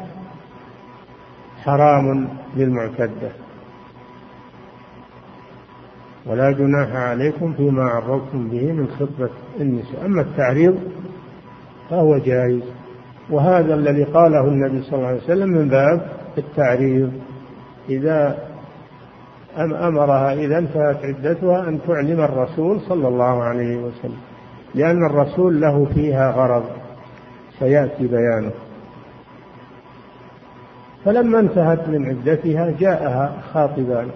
[1.62, 3.30] حرام للمعتدة.
[6.26, 10.06] ولا جناح عليكم فيما عرضتم به من خطبة النساء.
[10.06, 10.78] أما التعريض
[11.90, 12.62] فهو جائز.
[13.30, 17.12] وهذا الذي قاله النبي صلى الله عليه وسلم من باب التعريض.
[17.88, 18.38] إذا
[19.58, 24.20] أمرها إذا انتهت عدتها أن تعلم الرسول صلى الله عليه وسلم
[24.74, 26.64] لأن الرسول له فيها غرض
[27.58, 28.50] سيأتي بيانه.
[31.04, 34.08] فلما انتهت من عدتها جاءها خاطبان.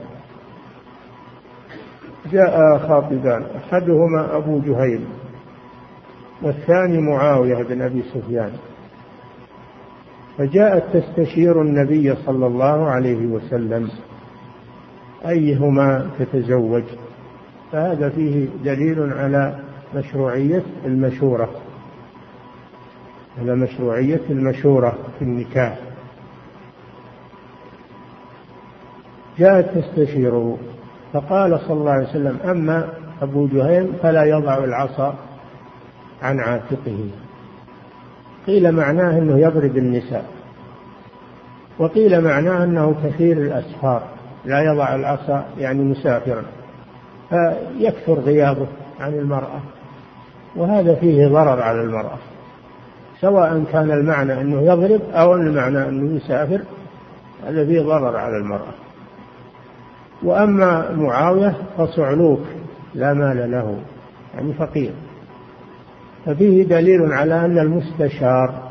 [2.33, 5.05] جاء خاطبان أحدهما أبو جهيل
[6.43, 8.53] والثاني معاوية بن أبي سفيان.
[10.39, 13.89] فجاءت تستشير النبي صلى الله عليه وسلم.
[15.29, 16.83] أيهما تتزوج؟
[17.73, 19.59] فهذا فيه دليل على
[19.95, 21.51] مشروعية المشورة.
[23.39, 25.79] على مشروعية المشورة في النكاح.
[29.39, 30.59] جاءت تستشيره
[31.13, 32.89] فقال صلى الله عليه وسلم أما
[33.23, 35.15] أبو جهيم فلا يضع العصا
[36.23, 37.11] عن عاتقه.
[38.47, 40.25] قيل معناه أنه يضرب النساء.
[41.79, 44.03] وقيل معناه أنه كثير الأسفار
[44.45, 46.43] لا يضع العصا يعني مسافرا.
[47.31, 48.67] فيكثر غيابه
[49.01, 49.61] عن المرأة.
[50.57, 52.19] وهذا فيه ضرر على المرأة.
[53.21, 56.61] سواء كان المعنى أنه يضرب أو المعنى أنه يسافر
[57.47, 58.75] هذا فيه ضرر على المرأة.
[60.23, 62.41] وأما معاوية فصعلوك
[62.95, 63.79] لا مال له
[64.35, 64.93] يعني فقير.
[66.27, 68.71] ففيه دليل على أن المستشار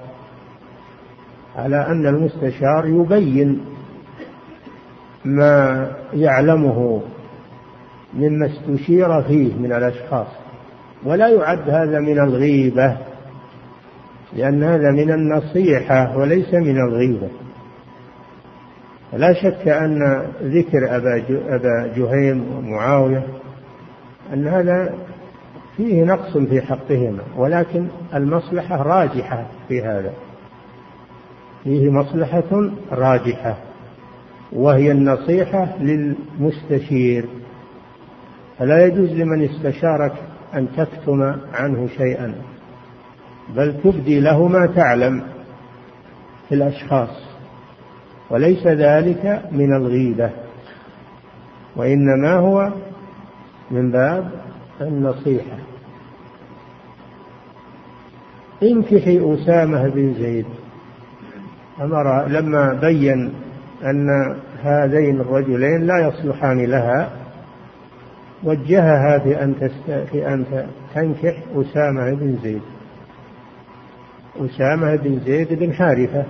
[1.55, 3.61] على أن المستشار يبين
[5.25, 7.01] ما يعلمه
[8.13, 10.27] مما استشير فيه من الأشخاص
[11.03, 12.97] ولا يعد هذا من الغيبة
[14.35, 17.27] لأن هذا من النصيحة وليس من الغيبة.
[19.13, 23.23] لا شك أن ذكر أبا أبا جهيم ومعاوية
[24.33, 24.93] أن هذا
[25.77, 30.13] فيه نقص في حقهما ولكن المصلحة راجحة في هذا.
[31.63, 33.57] فيه مصلحة راجحة
[34.53, 37.25] وهي النصيحة للمستشير.
[38.59, 40.13] فلا يجوز لمن استشارك
[40.53, 42.35] أن تكتم عنه شيئا
[43.55, 45.23] بل تبدي له ما تعلم
[46.49, 47.25] في الأشخاص.
[48.29, 50.29] وليس ذلك من الغيبة
[51.75, 52.71] وإنما هو
[53.71, 54.31] من باب
[54.81, 55.57] النصيحة.
[58.63, 60.45] انكحي أسامة بن زيد.
[61.81, 63.33] أمر لما بين
[63.83, 67.09] أن هذين الرجلين لا يصلحان لها
[68.43, 69.71] وجهها في أن
[70.11, 72.61] في أن تنكح أسامة بن زيد.
[74.39, 76.25] أسامة بن زيد بن حارثة.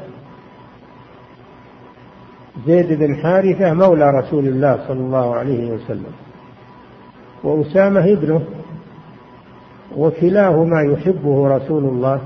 [2.67, 6.13] زيد بن حارثة مولى رسول الله صلى الله عليه وسلم.
[7.45, 8.41] وأسامة ابنه
[9.97, 12.21] وكلاهما يحبه رسول الله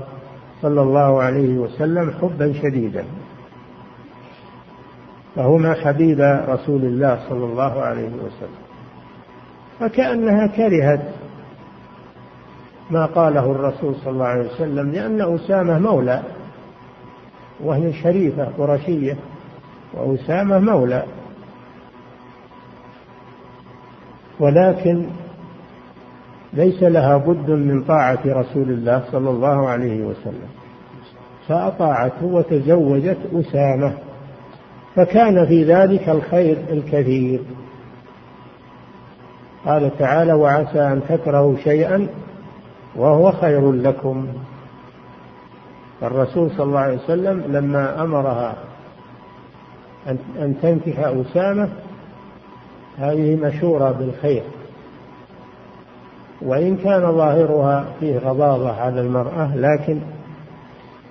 [0.62, 3.04] صلى الله عليه وسلم حبا شديدا.
[5.36, 8.60] فهما حبيب رسول الله صلى الله عليه وسلم.
[9.80, 11.00] فكأنها كرهت
[12.90, 16.22] ما قاله الرسول صلى الله عليه وسلم لأن أسامة مولى
[17.60, 19.16] وهي شريفة قرشية
[19.94, 21.04] وأسامة مولى.
[24.40, 25.06] ولكن
[26.52, 30.48] ليس لها بد من طاعة رسول الله صلى الله عليه وسلم.
[31.48, 33.92] فأطاعته وتزوجت أسامة
[34.94, 37.40] فكان في ذلك الخير الكثير.
[39.66, 42.06] قال تعالى وعسى أن تكرهوا شيئا
[42.96, 44.26] وهو خير لكم.
[46.02, 48.54] الرسول صلى الله عليه وسلم لما أمرها
[50.38, 51.68] أن تنكح أسامة
[53.00, 54.42] هذه مشورة بالخير.
[56.42, 60.00] وإن كان ظاهرها فيه غضاضة على المرأة لكن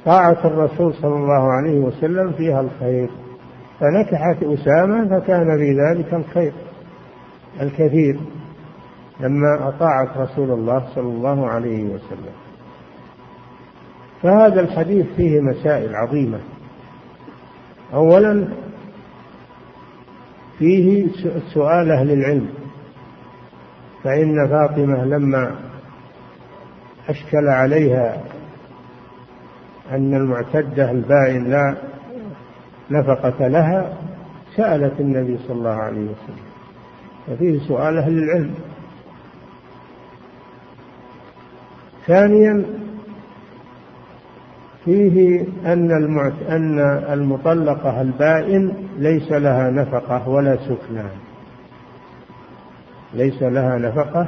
[0.06, 3.10] طاعة الرسول صلى الله عليه وسلم فيها الخير.
[3.80, 6.54] فنكحت أسامة فكان في ذلك الخير
[7.62, 8.20] الكثير
[9.20, 12.34] لما أطاعت رسول الله صلى الله عليه وسلم.
[14.22, 16.40] فهذا الحديث فيه مسائل عظيمة.
[17.94, 18.48] أولا
[20.60, 21.08] فيه
[21.54, 22.50] سؤال أهل العلم.
[24.04, 25.56] فإن فاطمة لما
[27.10, 28.24] أشكل عليها
[29.92, 31.76] أن المعتدة البائن لا
[32.92, 33.98] نفقة لها
[34.56, 36.46] سألت النبي صلى الله عليه وسلم.
[37.28, 38.54] ففيه سؤال أهل العلم.
[42.08, 42.66] ثانيا
[44.90, 45.92] فيه أن
[46.50, 46.80] أن
[47.14, 51.04] المطلقة البائن ليس لها نفقة ولا سكنى.
[53.14, 54.28] ليس لها نفقة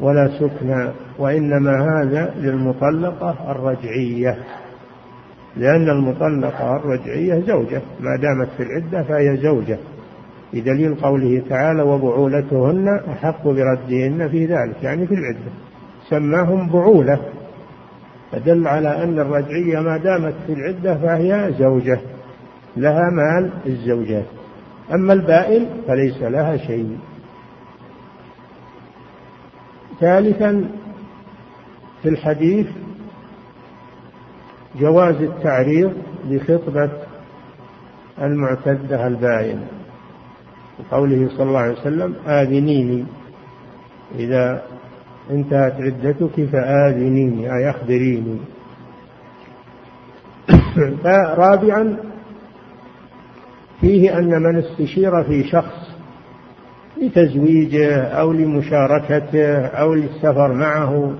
[0.00, 0.88] ولا سكنى
[1.18, 4.38] وإنما هذا للمطلقة الرجعية.
[5.56, 9.78] لأن المطلقة الرجعية زوجة ما دامت في العدة فهي زوجة.
[10.52, 14.82] بدليل قوله تعالى وبعولتهن أحق بردهن في ذلك.
[14.82, 15.52] يعني في العدة.
[16.08, 17.18] سماهم بعولة.
[18.32, 22.00] فدل على أن الرجعية ما دامت في العدة فهي زوجة
[22.76, 24.26] لها مال الزوجات
[24.94, 26.98] أما البائن فليس لها شيء.
[30.00, 30.64] ثالثا
[32.02, 32.66] في الحديث
[34.80, 35.92] جواز التعريض
[36.28, 36.90] لخطبة
[38.22, 39.66] المعتدة البائن
[40.78, 43.04] وقوله صلى الله عليه وسلم آذنيني
[44.18, 44.62] إذا
[45.32, 48.38] انتهت عدتك فآذنيني أي أخبريني.
[51.44, 51.96] رابعا
[53.80, 55.92] فيه أن من استشير في شخص
[57.02, 61.14] لتزويجه أو لمشاركته أو للسفر معه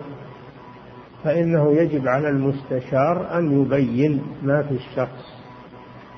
[1.24, 5.42] فإنه يجب على المستشار أن يبين ما في الشخص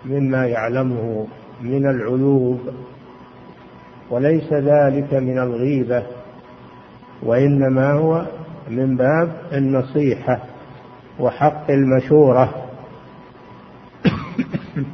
[0.04, 1.26] مما يعلمه
[1.62, 2.60] من العيوب
[4.10, 6.02] وليس ذلك من الغيبة.
[7.22, 8.26] وإنما هو
[8.70, 10.40] من باب النصيحة
[11.20, 12.54] وحق المشورة.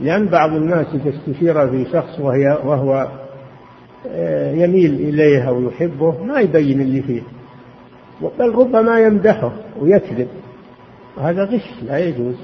[0.00, 3.08] لأن بعض الناس إذا استشير في شخص وهي وهو
[4.08, 7.22] آه، يميل إليه أو يحبه ما يبين اللي فيه.
[8.38, 10.28] بل ربما يمدحه ويكذب.
[11.16, 12.36] وهذا غش لا يجوز.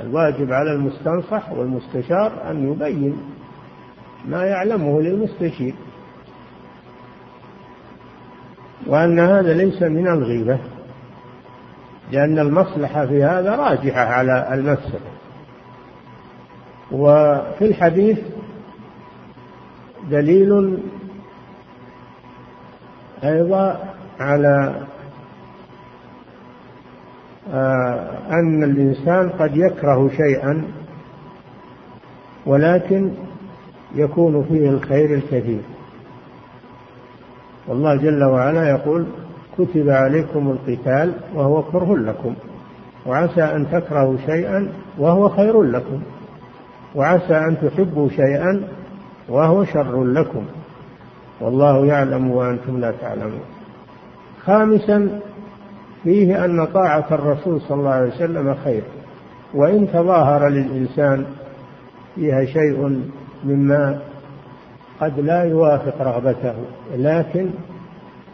[0.00, 3.16] الواجب على المستنصح والمستشار أن يبين
[4.28, 5.74] ما يعلمه للمستشير.
[8.88, 10.58] وأن هذا ليس من الغيبة
[12.12, 15.08] لأن المصلحة في هذا راجحة على المفسدة
[16.92, 18.18] وفي الحديث
[20.10, 20.78] دليل
[23.24, 24.74] أيضا على
[27.52, 30.64] آه، أن الإنسان قد يكره شيئا
[32.46, 33.12] ولكن
[33.94, 35.60] يكون فيه الخير الكثير.
[37.68, 39.06] والله جل وعلا يقول
[39.58, 42.34] كتب عليكم القتال وهو كره لكم
[43.06, 46.00] وعسى أن تكرهوا شيئا وهو خير لكم
[46.94, 48.62] وعسى أن تحبوا شيئا
[49.28, 50.44] وهو شر لكم
[51.40, 53.40] والله يعلم وأنتم لا تعلمون
[54.44, 55.20] خامسا
[56.04, 58.82] فيه أن طاعة الرسول صلى الله عليه وسلم خير
[59.54, 61.24] وإن تظاهر للإنسان
[62.14, 63.02] فيها شيء
[63.44, 63.98] مما
[65.00, 66.54] قد لا يوافق رغبته
[66.96, 67.50] لكن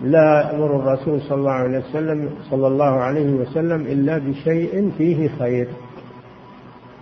[0.00, 5.68] لا يأمر الرسول صلى الله عليه وسلم صلى الله عليه وسلم إلا بشيء فيه خير.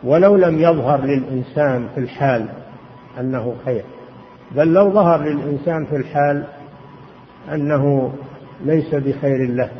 [0.04, 2.48] ولو لم يظهر للإنسان في الحال
[3.20, 3.84] أنه خير
[4.56, 6.44] بل لو ظهر للإنسان في الحال
[7.52, 8.12] أنه
[8.64, 9.70] ليس بخير له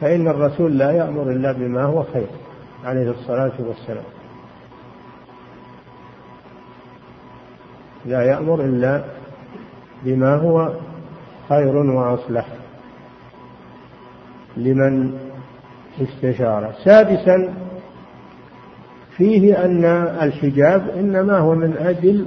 [0.00, 2.26] فإن الرسول لا يأمر إلا بما هو خير
[2.84, 4.04] عليه الصلاة والسلام.
[8.06, 9.04] لا يأمر إلا
[10.04, 10.72] بما هو
[11.48, 12.46] خير وأصلح
[14.56, 15.18] لمن
[16.00, 16.72] استشار.
[16.84, 17.54] سادسا
[19.16, 19.84] فيه أن
[20.22, 22.26] الحجاب إنما هو من أجل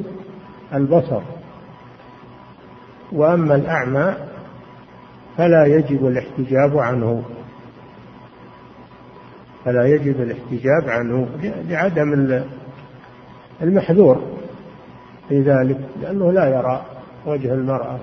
[0.73, 1.21] البصر
[3.11, 4.15] وأما الأعمى
[5.37, 7.23] فلا يجب الاحتجاب عنه.
[9.65, 11.27] فلا يجب الاحتجاب عنه
[11.69, 12.41] لعدم
[13.61, 14.34] المحذور.
[15.29, 16.85] في ذلك لأنه لا يرى
[17.25, 17.99] وجه المرأة.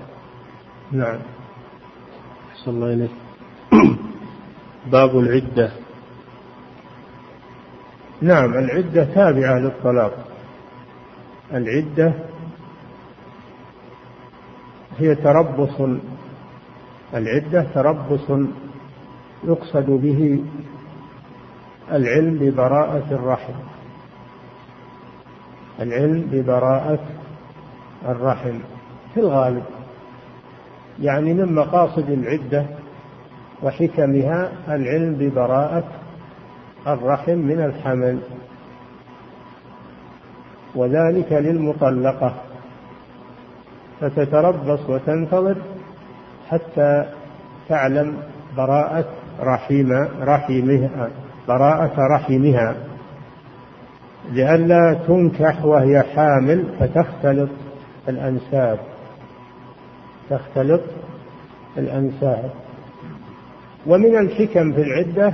[0.91, 1.19] نعم.
[2.55, 3.07] صلى الله عليه
[4.91, 5.71] باب العدة.
[8.21, 10.27] نعم العدة تابعة للطلاق.
[11.53, 12.13] العدة
[14.97, 15.81] هي تربص
[17.13, 18.47] العدة تربص
[19.43, 20.43] يقصد به
[21.91, 23.53] العلم ببراءة الرحم.
[25.79, 27.12] العلم ببراءة
[28.07, 28.59] الرحم
[29.13, 29.63] في الغالب
[31.01, 32.65] يعني من مقاصد العدة
[33.63, 35.83] وحكمها العلم ببراءة
[36.87, 38.19] الرحم من الحمل
[40.75, 42.33] وذلك للمطلقة
[43.99, 45.57] فتتربص وتنتظر
[46.49, 47.05] حتى
[47.69, 48.17] تعلم
[48.57, 49.05] براءة
[49.39, 49.91] رحم
[50.21, 51.09] رحمها
[51.47, 52.75] براءة رحمها
[54.31, 57.49] لئلا تنكح وهي حامل فتختلط
[58.09, 58.79] الأنساب.
[60.29, 60.81] تختلط
[61.77, 62.51] الأنساب.
[63.87, 65.33] ومن الحكم في العدة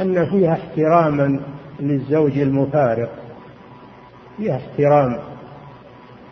[0.00, 1.40] أن فيها احتراما
[1.80, 3.10] للزوج المفارق.
[4.36, 5.18] فيها احترام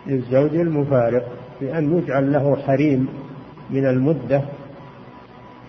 [0.07, 1.29] للزوج المفارق
[1.61, 3.09] بأن يجعل له حريم
[3.71, 4.43] من المدة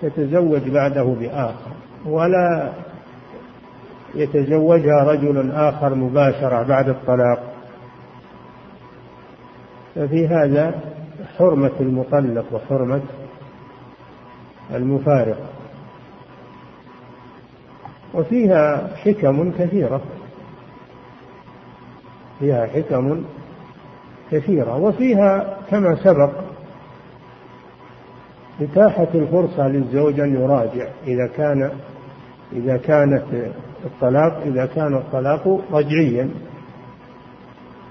[0.01, 1.71] تتزوج بعده بآخر.
[2.05, 2.73] ولا
[4.15, 7.52] يتزوجها رجل آخر مباشرة بعد الطلاق.
[9.95, 10.79] ففي هذا
[11.37, 13.01] حرمة المطلق وحرمة
[14.73, 15.37] المفارق.
[18.13, 20.01] وفيها حكم كثيرة.
[22.39, 23.23] فيها حكم
[24.31, 24.77] كثيرة.
[24.77, 26.31] وفيها كما سبق
[28.61, 31.71] إتاحة الفرصة للزوج أن يراجع إذا كان
[32.53, 33.23] إذا كانت
[33.85, 36.29] الطلاق إذا كان الطلاق رجعيا.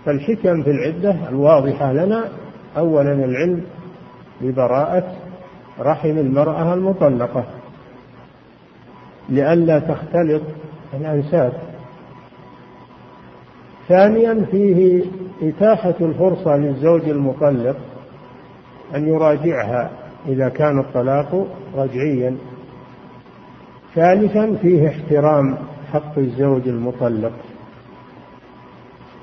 [0.05, 2.29] فالحكم في العدة الواضحة لنا.
[2.77, 3.65] أولا العلم
[4.41, 5.17] ببراءة
[5.81, 7.45] رحم المرأة المطلقة.
[9.29, 10.43] لئلا تختلط
[10.95, 11.53] الأنساب.
[13.89, 15.05] ثانيا فيه
[15.43, 17.77] إتاحة الفرصة للزوج المطلق
[18.95, 19.91] أن يراجعها
[20.29, 21.47] إذا كان الطلاق
[21.77, 22.37] رجعيا.
[23.95, 25.57] ثالثا فيه احترام
[25.93, 27.33] حق الزوج المطلق.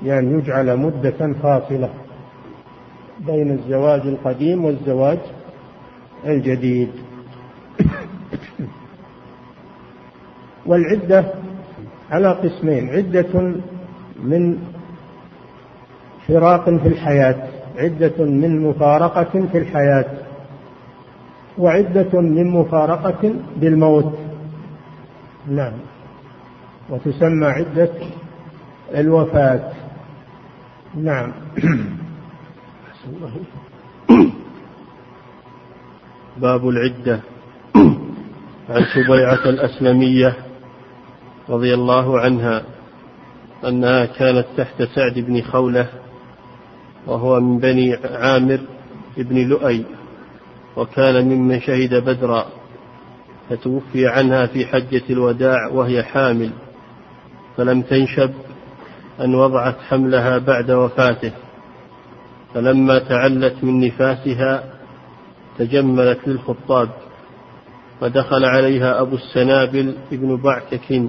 [0.04, 1.90] يعني يجعل مدة فاصلة
[3.26, 5.18] بين الزواج القديم والزواج
[6.26, 6.90] الجديد.
[10.66, 11.24] والعدة
[12.10, 13.54] على قسمين عدة
[14.22, 14.58] من
[16.28, 17.48] فراق في الحياة
[17.78, 20.04] عدة من مفارقة في الحياة
[21.58, 24.18] وعدة من مفارقة بالموت.
[25.48, 25.72] نعم.
[26.90, 27.90] وتسمى عدة
[28.94, 29.72] الوفاة.
[30.94, 31.32] نعم.
[36.36, 37.20] باب العدة.
[38.70, 40.36] عن سبيعة الأسلمية
[41.48, 42.62] رضي الله عنها
[43.64, 45.88] أنها كانت تحت سعد بن خولة
[47.06, 48.60] وهو من بني عامر
[49.16, 49.84] بن لؤي
[50.76, 52.46] وكان ممن شهد بدرا
[53.50, 56.50] فتوفي عنها في حجة الوداع وهي حامل
[57.56, 58.30] فلم تنشب
[59.20, 61.32] أن وضعت حملها بعد وفاته.
[62.54, 64.64] فلما تعلت من نفاسها
[65.58, 66.88] تجملت للخطاب
[68.00, 71.02] فدخل عليها أبو السنابل ابن بعكك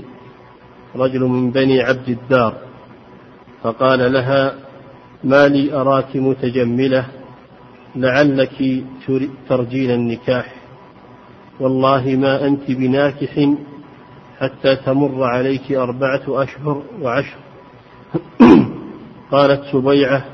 [0.95, 2.57] رجل من بني عبد الدار
[3.63, 4.53] فقال لها
[5.23, 7.05] ما لي أراك متجملة
[7.95, 8.83] لعلك
[9.49, 10.53] ترجين النكاح.
[11.59, 13.49] والله ما أنت بناكح
[14.39, 17.37] حتى تمر عليك أربعة أشهر وعشر
[19.31, 20.25] قالت سبيعة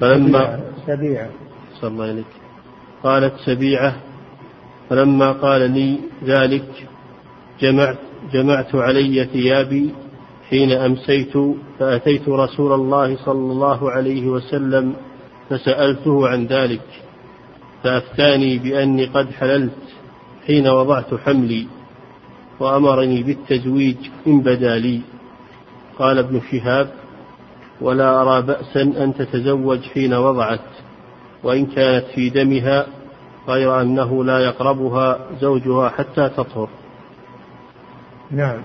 [0.00, 1.30] فلما سبيعة
[1.80, 2.26] صلى الله عليك.
[3.02, 3.96] قالت سبيعة
[4.90, 6.88] فلما قال لي ذلك
[7.60, 7.96] جمعت
[8.32, 9.90] جمعت علي ثيابي
[10.50, 11.32] حين أمسيت
[11.78, 14.94] فأتيت رسول الله صلى الله عليه وسلم
[15.50, 16.86] فسألته عن ذلك
[17.82, 19.82] فأفتاني بأني قد حللت
[20.46, 21.66] حين وضعت حملي
[22.60, 23.96] وأمرني بالتزويج
[24.26, 25.00] إن بدا لي.
[25.98, 26.90] قال ابن شهاب
[27.80, 30.60] ولا أرى بأسا أن تتزوج حين وضعت
[31.44, 32.86] وإن كانت في دمها
[33.48, 36.68] غير أنه لا يقربها زوجها حتى تطهر.
[38.30, 38.58] نعم.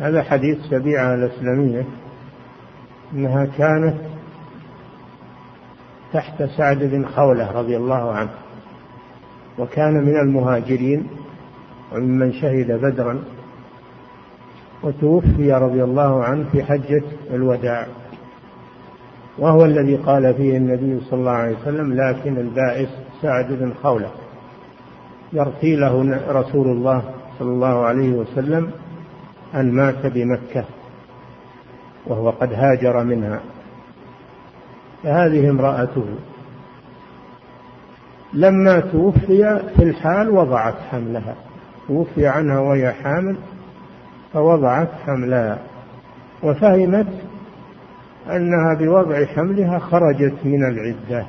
[0.00, 1.86] هذا حديث سبيعة الإسلامية
[3.12, 3.96] أنها كانت
[6.12, 8.30] تحت سعد بن خولة رضي الله عنه
[9.58, 11.06] وكان من المهاجرين
[11.92, 13.24] وممن شهد بدرا
[14.82, 17.86] وتوفي رضي الله عنه في حجة الوداع.
[19.38, 22.88] وهو الذي قال فيه النبي صلى الله عليه وسلم لكن البائس
[23.22, 24.10] سعد بن خولة.
[25.32, 27.02] يرثي له رسول الله
[27.38, 28.70] صلى الله عليه وسلم
[29.54, 30.64] أن مات بمكة
[32.06, 33.40] وهو قد هاجر منها.
[35.02, 36.04] فهذه امرأته.
[38.32, 41.34] لما توفي في الحال وضعت حملها
[41.88, 43.36] توفي عنها وهي حامل
[44.36, 45.58] فوضعت حملها
[46.42, 47.06] وفهمت
[48.30, 51.26] أنها بوضع حملها خرجت من العدة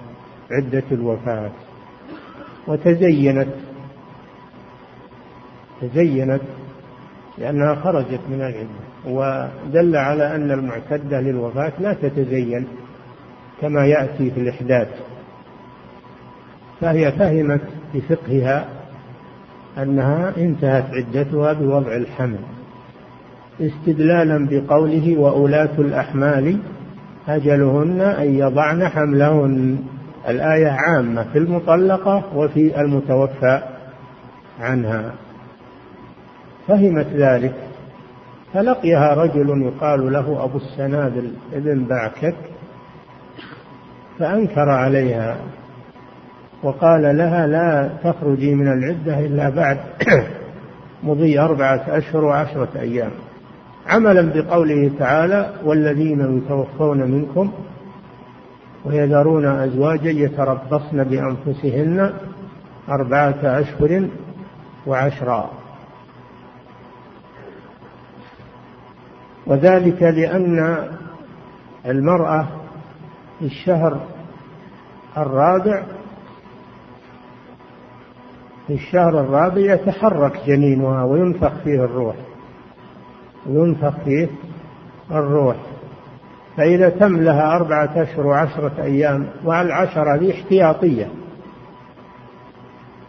[0.51, 1.51] عدة الوفاة
[2.67, 3.47] وتزينت
[5.81, 6.41] تزينت
[7.37, 8.67] لأنها خرجت من العدة
[9.05, 12.67] ودل على أن المعتدة للوفاة لا تتزين
[13.61, 14.87] كما يأتي في الإحداث.
[16.81, 17.61] فهي فهمت
[17.93, 18.65] بفقهها
[19.77, 22.56] أنها انتهت عدتها بوضع الحمل.
[23.61, 26.57] استدلالا بقوله وأولاة الأحمال
[27.27, 29.77] أجلهن أن يضعن حملهن.
[30.29, 33.61] الآية عامة في المطلقة وفي المتوفى
[34.59, 35.13] عنها.
[36.67, 37.53] فهمت ذلك.
[38.53, 42.35] فلقيها رجل يقال له أبو السنابل ابن بعكك
[44.19, 45.37] فأنكر عليها
[46.63, 49.77] وقال لها لا تخرجي من العدة إلا بعد
[51.03, 53.11] مضي أربعة أشهر وعشرة أيام.
[53.87, 57.51] عملا بقوله تعالى والذين يتوفون منكم
[58.85, 62.13] ويذرون أزواجا يتربصن بأنفسهن
[62.89, 64.07] أربعة أشهر
[64.87, 65.49] وعشرا.
[69.45, 70.87] وذلك لأن
[71.85, 72.47] المرأة
[73.39, 73.99] في الشهر
[75.17, 75.83] الرابع
[78.67, 82.15] في الشهر الرابع يتحرك جنينها وينفخ فيه الروح.
[83.49, 84.27] وينفخ فيه
[85.11, 85.55] الروح.
[86.57, 91.07] فإذا تم لها أربعة أشهر وعشرة أيام والعشرة هذه احتياطية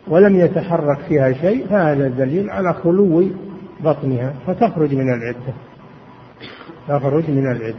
[0.08, 3.28] ولم يتحرك فيها شيء فهذا دليل على خلو
[3.80, 5.54] بطنها فتخرج من العدة.
[6.88, 7.78] تخرج من العدة.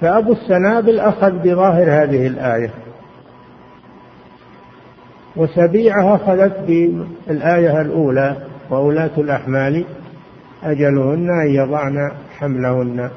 [0.00, 2.70] فأبو السنابل أخذ بظاهر هذه الآية.
[5.36, 8.36] وسبيعة أخذت بالآية الأولى
[8.70, 9.84] وأولاة الأحمال
[10.64, 13.10] أجلهن أن يضعن حملهن.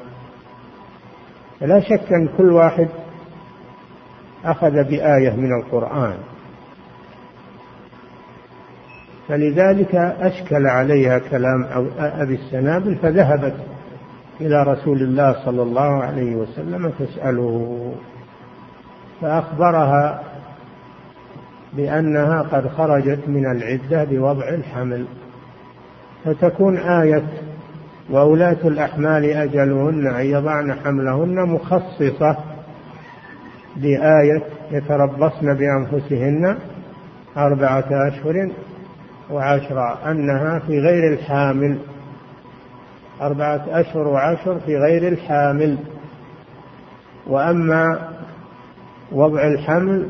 [1.60, 2.88] لا شك أن كل واحد
[4.44, 6.14] أخذ بآية من القرآن.
[9.28, 11.66] فلذلك أشكل عليها كلام
[11.98, 13.54] أبي السنابل فذهبت
[14.40, 17.94] إلى رسول الله صلى الله عليه وسلم تسأله.
[19.20, 20.22] فأخبرها
[21.72, 25.06] بأنها قد خرجت من العدة بوضع الحمل.
[26.26, 27.22] فتكون آية
[28.10, 32.36] وأولاة الأحمال أجلهن أن يضعن حملهن مخصصة
[33.76, 36.56] بآية يتربصن بأنفسهن
[37.36, 38.50] أربعة أشهر
[39.30, 41.78] وعشرة أنها في غير الحامل.
[43.22, 45.78] أربعة أشهر وعشر في غير الحامل.
[47.26, 47.98] وأما
[49.12, 50.08] وضع الحمل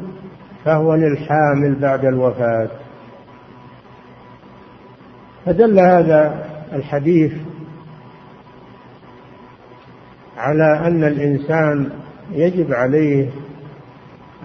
[0.64, 2.68] فهو للحامل بعد الوفاة.
[5.46, 7.32] فدل هذا الحديث
[10.36, 11.90] على أن الإنسان
[12.32, 13.30] يجب عليه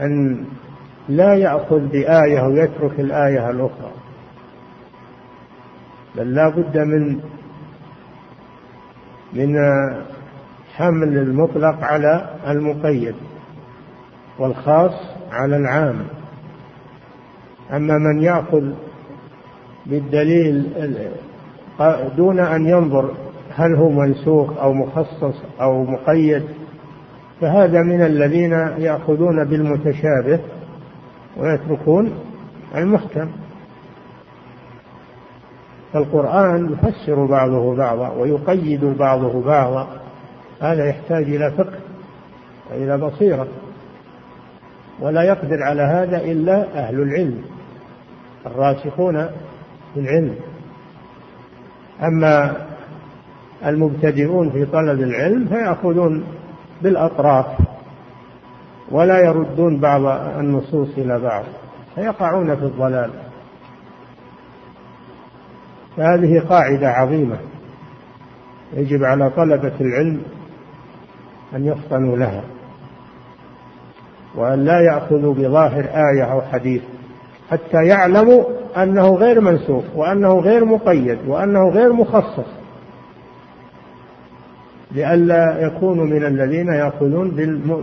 [0.02, 0.46] أن
[1.10, 3.92] لا يأخذ بآية ويترك الآية الأخرى
[6.16, 7.20] بل لا بد من
[9.34, 9.56] من
[10.76, 13.16] حمل المطلق على المقيد
[14.40, 14.94] والخاص
[15.32, 16.06] على العام.
[17.74, 18.74] أما من يأخذ
[19.86, 20.70] بالدليل
[22.18, 23.12] دون أن ينظر
[23.56, 26.44] هل هو منسوخ أو مخصص أو مقيد
[27.42, 30.40] فهذا من الذين يأخذون بالمتشابه
[31.38, 32.12] ويتركون
[32.76, 33.30] المحكم.
[35.94, 39.88] فالقرآن يفسر بعضه بعضا ويقيد بعضه بعضا
[40.62, 41.80] هذا يحتاج إلى فقه
[42.72, 43.48] وإلى بصيرة.
[45.00, 47.42] ولا يقدر على هذا إلا أهل العلم
[48.46, 49.30] الراسخون
[49.98, 50.36] العلم
[52.02, 52.56] أما
[53.66, 56.24] المبتدئون في طلب العلم فيأخذون
[56.82, 57.46] بالأطراف
[58.92, 60.06] ولا يردون بعض
[60.40, 61.44] النصوص إلى بعض
[61.96, 63.12] فيقعون في الضلال.
[65.98, 67.38] فهذه قاعدة عظيمة
[68.74, 70.22] يجب على طلبة العلم
[71.56, 72.44] أن يفطنوا لها
[74.36, 76.82] وأن لا يأخذوا بظاهر آية أو حديث
[77.52, 78.44] حتى يعلموا
[78.78, 82.48] أنه غير منسوخ وأنه غير مقيد وأنه غير مخصص.
[84.92, 87.30] لئلا يكونوا من الذين يأخذون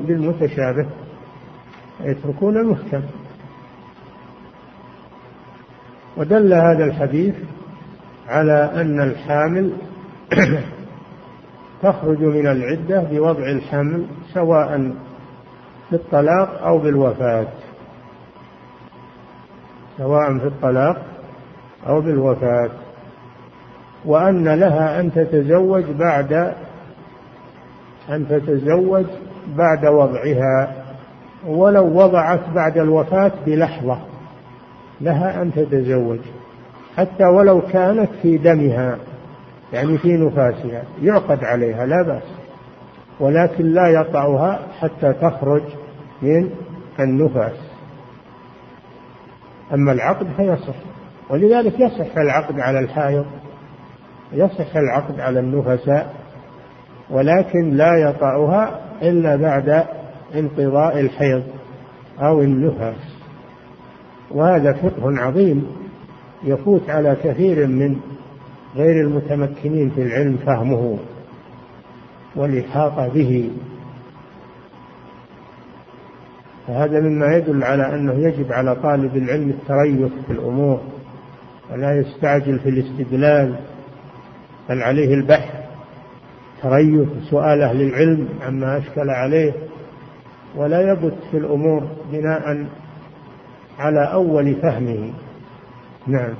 [0.06, 0.86] بالمتشابه
[2.00, 3.00] يتركون المحكم.
[6.16, 7.34] ودل هذا الحديث
[8.28, 9.72] على أن الحامل
[11.82, 14.92] تخرج من العدة بوضع الحمل سواء
[15.90, 17.46] بالطلاق أو بالوفاة.
[19.98, 20.96] سواء في الطلاق
[21.86, 22.70] أو بالوفاة
[24.04, 26.32] وأن لها أن تتزوج بعد
[28.10, 29.04] أن تتزوج
[29.56, 30.74] بعد وضعها
[31.46, 33.98] ولو وضعت بعد الوفاة بلحظة
[35.00, 36.18] لها أن تتزوج
[36.96, 38.98] حتى ولو كانت في دمها
[39.72, 42.22] يعني في نفاسها يعقد عليها لا بأس
[43.20, 45.62] ولكن لا يطعها حتى تخرج
[46.22, 46.50] من
[47.00, 47.67] النفاس.
[49.74, 50.74] أما العقد فيصح.
[51.30, 53.26] ولذلك يصح العقد على الحائض
[54.32, 56.14] يصح العقد على النفساء
[57.10, 59.84] ولكن لا يطعها إلا بعد
[60.34, 61.42] انقضاء الحيض
[62.20, 63.18] أو النفاس
[64.30, 65.66] وهذا فقه عظيم
[66.44, 67.96] يفوت على كثير من
[68.76, 70.98] غير المتمكنين في العلم فهمه
[72.36, 73.50] والإحاطة به.
[76.68, 80.80] فهذا مما يدل على أنه يجب على طالب العلم التريث في الأمور
[81.72, 83.56] ولا يستعجل في الاستدلال
[84.68, 85.54] بل عليه البحث
[86.62, 89.52] تريث سؤال أهل العلم عما أشكل عليه
[90.56, 92.66] ولا يبت في الأمور بناء
[93.78, 95.12] على أول فهمه.
[96.06, 96.34] نعم.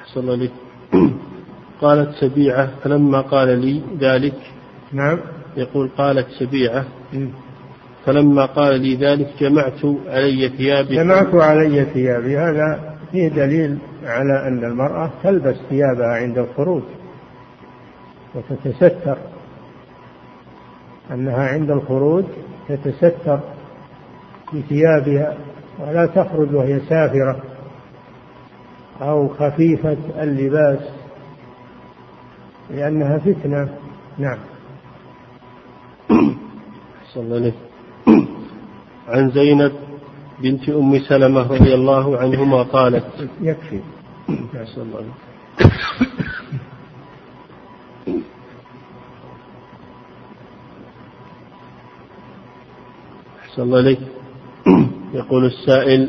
[0.00, 0.52] أحسن الله لك
[1.80, 4.36] قالت سبيعة فلما قال لي ذلك
[4.92, 5.18] نعم.
[5.56, 6.84] يقول قالت سبيعة
[8.06, 10.96] فلما قال لي ذلك جمعت علي ثيابي.
[10.96, 12.38] جمعت علي ثيابي.
[12.38, 16.82] هذا فيه دليل على أن المرأة تلبس ثيابها عند الخروج
[18.34, 19.18] وتتستر.
[21.10, 22.24] أنها عند الخروج
[22.68, 23.40] تتستر
[24.52, 25.36] بثيابها
[25.78, 27.42] ولا تخرج وهي سافرة
[29.02, 30.80] أو خفيفة اللباس
[32.70, 33.68] لأنها فتنة.
[34.18, 34.38] نعم.
[37.14, 37.52] صلى الله
[39.08, 39.72] عن زينب
[40.42, 43.04] بنت أم سلمة رضي الله عنهما قالت.
[43.40, 43.80] يكفي.
[44.64, 45.10] صلى الله عليه
[53.42, 54.00] أحسن الله عليك
[55.14, 56.08] يقول السائل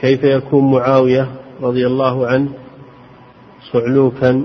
[0.00, 1.28] كيف يكون معاوية
[1.62, 2.48] رضي الله عنه
[3.72, 4.42] صعلوكا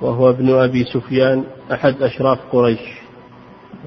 [0.00, 3.03] وهو ابن أبي سفيان أحد أشراف قريش؟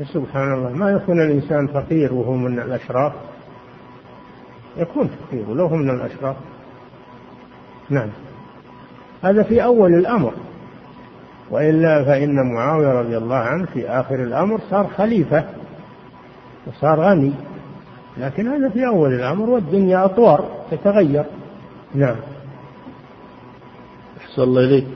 [0.05, 3.13] سبحان الله ما يكون الإنسان فقير وهو من الأشراف.
[4.77, 6.35] يكون فقير ولو هو من الأشراف.
[7.89, 8.09] نعم.
[9.23, 10.33] هذا في أول الأمر.
[11.51, 15.43] وإلا فإن معاوية رضي الله عنه في آخر الأمر صار خليفة
[16.67, 17.33] وصار غني.
[18.17, 21.25] لكن هذا في أول الأمر والدنيا أطوار تتغير.
[21.95, 22.15] نعم.
[24.17, 24.87] أحسن الله إليك.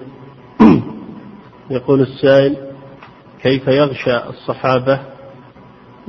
[1.70, 2.71] يقول السائل
[3.44, 5.00] كيف يغشى الصحابة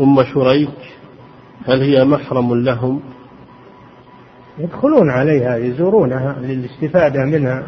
[0.01, 0.79] أم شريك؟
[1.67, 3.01] هل هي محرم لهم؟
[4.59, 7.63] يدخلون عليها يزورونها للاستفادة منها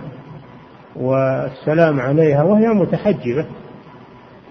[0.97, 3.47] والسلام عليها وهي متحجبة.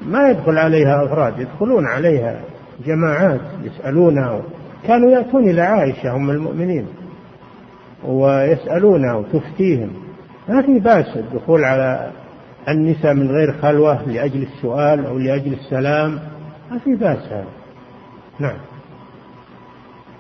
[0.01, 2.41] ما يدخل عليها أفراد يدخلون عليها
[2.86, 4.41] جماعات يسألونها.
[4.88, 6.88] كانوا يأتون إلى عائشة أم المؤمنين
[8.05, 9.89] ويسألونها وتفتيهم.
[10.49, 12.11] ما في بأس الدخول على
[12.70, 16.20] النساء من غير خلوة لأجل السؤال أو لأجل السلام
[16.72, 17.47] ما في بأس هذا.
[18.39, 18.57] نعم.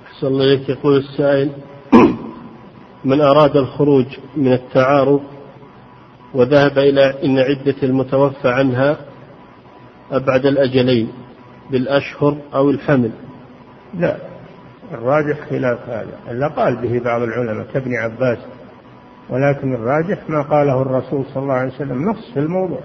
[0.07, 0.69] أحسن الله إليك.
[0.69, 1.51] يقول السائل
[3.05, 4.05] من أراد الخروج
[4.37, 5.21] من التعارض
[6.33, 8.97] وذهب إلى إن عدة المتوفى عنها
[10.11, 11.11] أبعد الأجلين
[11.71, 13.11] بالأشهر أو الحمل؟
[13.93, 14.17] لا.
[14.91, 16.19] الراجح خلاف هذا.
[16.31, 18.37] إلا قال به بعض العلماء كابن عباس.
[19.29, 22.79] ولكن الراجح ما قاله الرسول صلى الله عليه وسلم نص في الموضوع.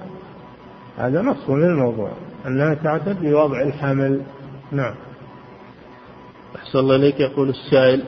[0.98, 2.10] هذا نص في الموضوع
[2.46, 4.22] أنها تعتد بوضع الحمل.
[4.72, 4.94] نعم.
[6.56, 8.04] أحسن الله إليك يقول السائل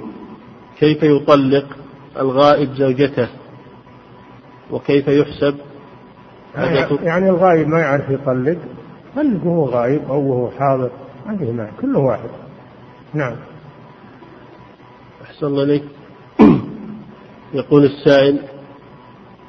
[0.80, 1.66] كيف يطلق
[2.16, 3.28] الغائب زوجته؟
[4.70, 5.56] وكيف يحسب؟
[7.02, 8.58] يعني الغائب ما يعرف يطلق
[9.16, 10.90] طلقه وهو غائب أو وهو حاضر؟
[11.26, 12.28] ما معنى كله واحد.
[13.14, 13.36] نعم.
[15.22, 15.95] أحسن الله إليك.
[17.56, 18.38] يقول السائل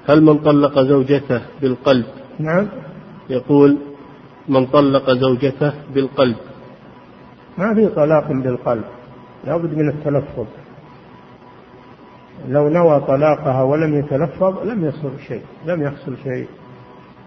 [0.08, 2.06] هل من طلق زوجته بالقلب؟
[2.40, 2.68] نعم.
[3.30, 3.78] يقول
[4.50, 6.36] من طلق زوجته بالقلب.
[7.58, 8.84] ما في طلاق بالقلب
[9.46, 10.46] لابد من التلفظ.
[12.50, 16.48] لو نوى طلاقها ولم يتلفظ لم يصل شيء لم يحصل شيء.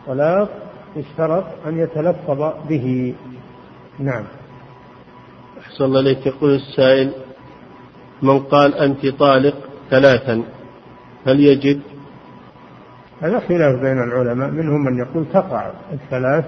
[0.07, 0.49] طلاق
[0.97, 3.15] اشترط أن يتلفظ به.
[3.99, 4.25] نعم.
[5.61, 6.27] أحسن الله إليك.
[6.27, 7.13] يقول السائل
[8.23, 9.55] من قال أنت طالق
[9.91, 10.43] ثلاثا.
[11.27, 11.81] هل يجب
[13.23, 16.45] هذا خلاف بين العلماء منهم من يقول تقع الثلاث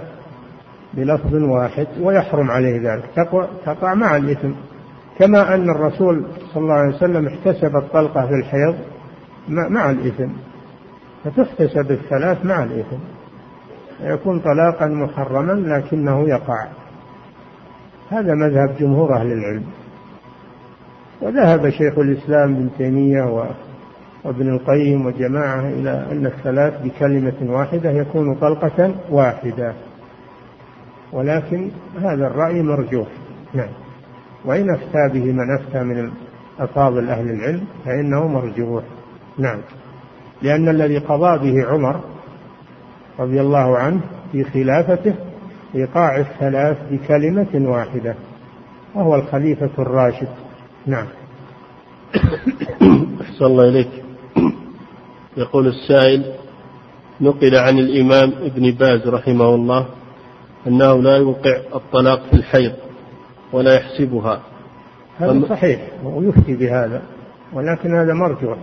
[0.94, 4.50] بلفظ واحد ويحرم عليه ذلك تقع, تقع مع الإثم.
[5.18, 8.74] كما أن الرسول صلى الله عليه وسلم احتسب الطلقة في الحيض
[9.48, 10.28] مع الإثم.
[11.24, 12.98] فتحتسب الثلاث مع الإثم.
[14.00, 16.66] يكون طلاقا محرما لكنه يقع.
[18.10, 19.64] هذا مذهب جمهور أهل العلم.
[21.20, 23.22] وذهب شيخ الإسلام ابن تيمية
[24.24, 29.74] وابن القيم وجماعة إلى أن الثلاث بكلمة واحدة يكون طلقة واحدة.
[31.12, 33.08] ولكن هذا الرأي مرجوح.
[33.54, 33.68] نعم.
[34.44, 36.10] وإن أفتى به من أفتى من
[36.60, 38.84] أفاضل أهل العلم فإنه مرجوح.
[39.38, 39.58] نعم.
[40.42, 42.00] لأن الذي قضى به عمر
[43.18, 44.00] رضي الله عنه
[44.32, 45.14] في خلافته
[45.74, 48.14] إيقاع الثلاث بكلمة واحدة
[48.94, 50.28] وهو الخليفة الراشد.
[50.86, 51.06] نعم.
[53.20, 54.01] أحسن الله إليك.
[55.36, 56.24] يقول السائل
[57.20, 59.86] نقل عن الإمام ابن باز رحمه الله
[60.66, 62.72] أنه لا يوقع الطلاق في الحيض
[63.52, 64.40] ولا يحسبها.
[65.18, 67.02] هذا صحيح ويفتي بهذا
[67.52, 68.58] ولكن هذا مرجوح.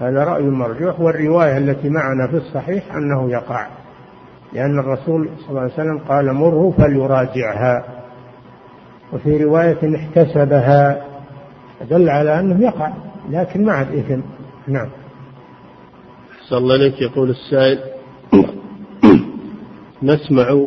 [0.00, 3.66] هذا رأي مرجوح والرواية التي معنا في الصحيح أنه يقع
[4.52, 7.84] لأن الرسول صلى الله عليه وسلم قال مره فليراجعها.
[9.12, 11.06] وفي رواية احتسبها
[11.90, 12.92] دل على أنه يقع
[13.30, 14.20] لكن مع الإثم
[14.68, 14.88] نعم.
[16.42, 17.00] أحسن الله إليك.
[17.00, 17.78] يقول السائل
[20.02, 20.66] نسمع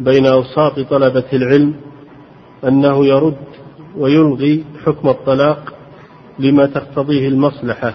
[0.00, 1.74] بين أوساط طلبة العلم
[2.64, 3.36] أنه يرد
[3.96, 5.74] ويلغي حكم الطلاق
[6.38, 7.94] لما تقتضيه المصلحة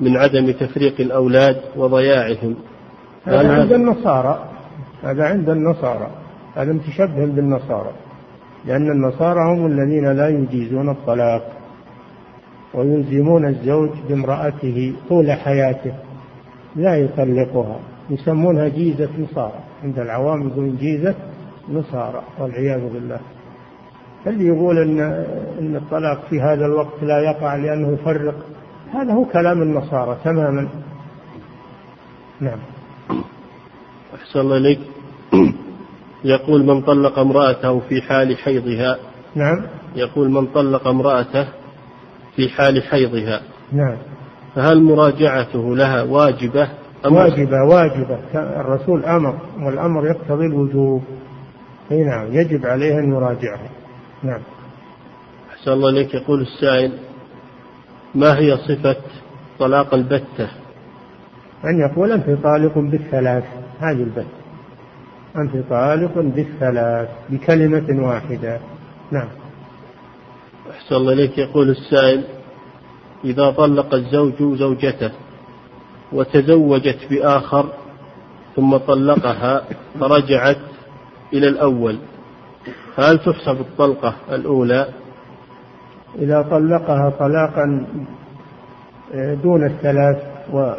[0.00, 2.56] من عدم تفريق الأولاد وضياعهم.
[3.24, 4.50] هذا عند النصارى.
[5.02, 6.10] هذا عند النصارى.
[6.54, 7.92] هذا متشبه بالنصارى.
[8.64, 11.55] لأن النصارى هم الذين لا يجيزون الطلاق.
[12.76, 15.92] ويلزمون الزوج بامرأته طول حياته
[16.76, 17.78] لا يطلقها
[18.10, 19.60] يسمونها جيزة نصارى.
[19.84, 21.14] عند العوام يقولون جيزة
[21.72, 23.20] نصارى والعياذ بالله.
[24.26, 25.00] اللي يقول ان
[25.60, 28.34] إن الطلاق في هذا الوقت لا يقع لأنه يفرق؟
[28.92, 30.68] هذا هو كلام النصارى تماما.
[32.40, 32.58] نعم.
[34.14, 34.78] أحسن الله إليك.
[36.24, 38.98] يقول من طلق امرأته في حال حيضها.
[39.34, 39.62] نعم.
[39.96, 41.48] يقول من طلق امرأته
[42.36, 43.42] في حال حيضها.
[43.72, 43.96] نعم.
[44.54, 46.68] فهل مراجعته لها واجبة
[47.06, 48.18] أم واجبة واجبة.
[48.34, 51.04] الرسول أمر والأمر يقتضي الوجوب.
[51.92, 53.70] أي نعم يجب عليه أن يراجعها
[54.22, 54.40] نعم.
[55.50, 56.14] أحسن الله إليك.
[56.14, 56.92] يقول السائل
[58.14, 58.96] ما هي صفة
[59.58, 60.48] طلاق البتة؟
[61.64, 63.44] أن يقول أنت طالق بالثلاث.
[63.80, 64.26] هذه البتة.
[65.36, 68.60] أنت طالق بالثلاث بكلمة واحدة.
[69.10, 69.28] نعم.
[70.76, 71.38] أحسن الله إليك.
[71.38, 72.24] يقول السائل
[73.24, 75.10] إذا طلق الزوج زوجته
[76.12, 77.66] وتزوجت بآخر
[78.56, 79.64] ثم طلقها
[80.00, 80.56] فرجعت
[81.32, 81.98] إلى الأول
[82.98, 84.88] هل تحسب الطلقة الأولى؟
[86.18, 87.86] إذا طلقها طلاقا
[89.14, 90.16] آه، دون الثلاث
[90.52, 90.72] و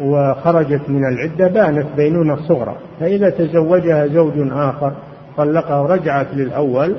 [0.00, 4.92] وخرجت من العدة بانت بينونة صغرى فإذا تزوجها زوج آخر
[5.36, 6.96] طلقها ورجعت للأول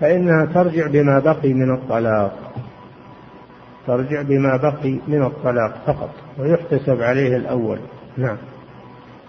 [0.00, 2.52] فإنها ترجع بما بقي من الطلاق.
[3.86, 7.78] ترجع بما بقي من الطلاق فقط ويحتسب عليه الأول.
[8.16, 8.36] نعم.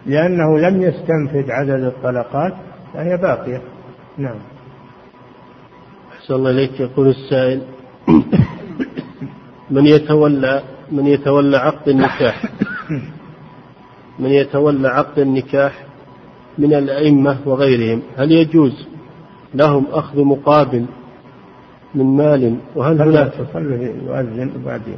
[0.05, 2.53] لأنه لم يستنفذ عدد الطلقات
[2.93, 3.61] فهي باقية.
[4.18, 4.39] نعم.
[6.18, 6.80] أحسن الله إليك.
[6.80, 7.61] يقول السائل
[9.72, 12.43] من يتولى من يتولى عقد النكاح؟
[14.20, 15.84] من يتولى عقد النكاح
[16.57, 18.88] من الأئمة وغيرهم هل يجوز
[19.53, 20.85] لهم أخذ مقابل
[21.95, 23.33] من مال وهل هناك؟
[24.05, 24.97] يؤذن وبعدين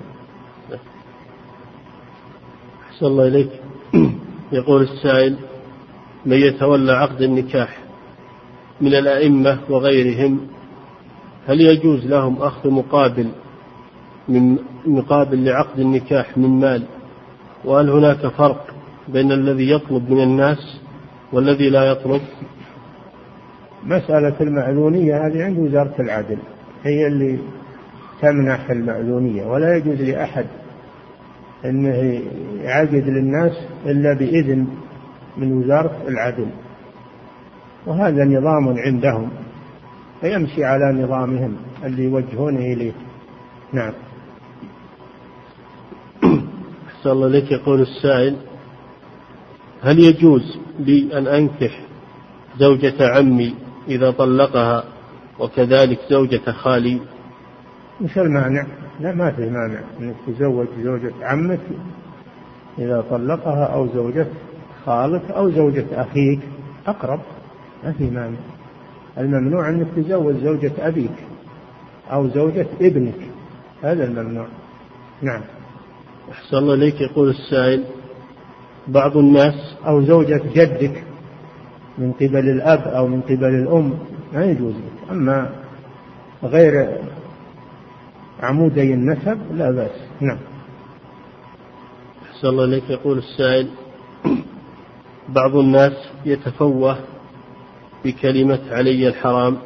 [2.89, 3.49] أحسن الله إليك.
[4.51, 5.35] يقول السائل
[6.25, 7.77] من يتولى عقد النكاح
[8.81, 10.39] من الأئمة وغيرهم
[11.47, 13.27] هل يجوز لهم أخذ مقابل
[14.27, 16.83] من مقابل لعقد النكاح من مال؟
[17.65, 18.67] وهل هناك فرق
[19.07, 20.79] بين الذي يطلب من الناس
[21.33, 22.21] والذي لا يطلب؟
[23.83, 26.37] مسألة المأذونية هذه عند وزارة العدل.
[26.83, 27.39] هي اللي
[28.21, 30.45] تمنح المأذونية ولا يجوز لأحد
[31.65, 32.21] أنه
[32.61, 33.51] يعقد للناس
[33.85, 34.67] إلا بإذن
[35.37, 36.47] من وزارة العدل.
[37.85, 39.29] وهذا نظام عندهم
[40.21, 42.91] فيمشي على نظامهم اللي يوجهونه إليه.
[43.73, 43.93] نعم.
[46.99, 48.35] أحسن الله لك يقول السائل
[49.81, 51.79] هل يجوز لي أن أنكح
[52.57, 53.55] زوجة عمي
[53.89, 54.83] إذا طلقها
[55.39, 56.99] وكذلك زوجة خالي.
[58.01, 58.65] مش المانع.
[58.99, 59.79] لا ما في مانع.
[59.99, 61.59] أنك تزوج زوجة عمك
[62.79, 64.27] إذا طلقها أو زوجة
[64.85, 66.39] خالك أو زوجة أخيك
[66.87, 67.19] أقرب.
[67.83, 68.37] ما في مانع.
[69.17, 71.25] الممنوع أنك تزوج زوجة أبيك
[72.11, 73.29] أو زوجة ابنك.
[73.83, 74.47] هذا الممنوع.
[75.21, 75.41] نعم.
[76.31, 77.01] أحسن الله إليك.
[77.01, 77.83] يقول السائل
[78.87, 81.03] بعض الناس أو زوجة جدك
[81.99, 83.93] من قبل الأب أو من قبل الأم
[84.33, 85.11] ما يجوز لك.
[85.11, 85.49] أما
[86.43, 86.97] غير
[88.39, 89.91] عمودي النسب لا بأس.
[90.21, 90.37] نعم.
[92.31, 92.89] أحسن الله إليك.
[92.89, 93.67] يقول السائل
[95.29, 95.93] بعض الناس
[96.25, 96.97] يتفوه
[98.05, 99.57] بكلمة علي الحرام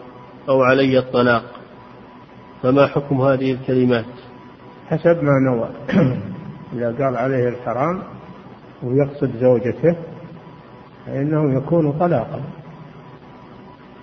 [0.50, 1.44] أو علي الطلاق
[2.64, 4.06] فما حكم هذه الكلمات؟
[4.90, 5.70] حسب ما نوى.
[6.74, 8.04] إذا قال عليه الحرام
[8.84, 9.96] ويقصد زوجته
[11.06, 12.42] فإنه يكون طلاقا.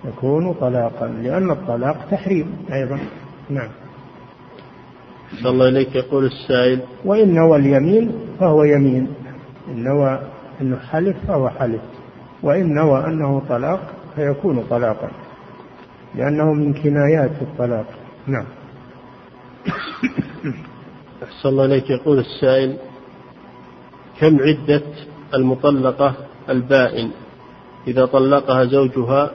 [0.05, 2.99] يكون طلاقا لأن الطلاق تحريم أيضا.
[3.49, 3.69] نعم.
[5.43, 6.79] صلى الله إليك يقول السائل.
[7.05, 9.07] وإن نوى اليمين فهو يمين
[9.67, 10.19] إن نوى
[10.61, 11.81] أنه حلف فهو حلف
[12.43, 13.79] وإن نوى أنه طلاق
[14.15, 15.11] فيكون طلاقا
[16.15, 17.85] لأنه من كنايات الطلاق.
[18.27, 18.45] نعم.
[21.23, 22.77] أحسن الله إليك يقول السائل.
[24.19, 24.81] كم عدة
[25.33, 26.15] المطلقة
[26.49, 27.11] البائن
[27.87, 29.31] إذا طلقها زوجها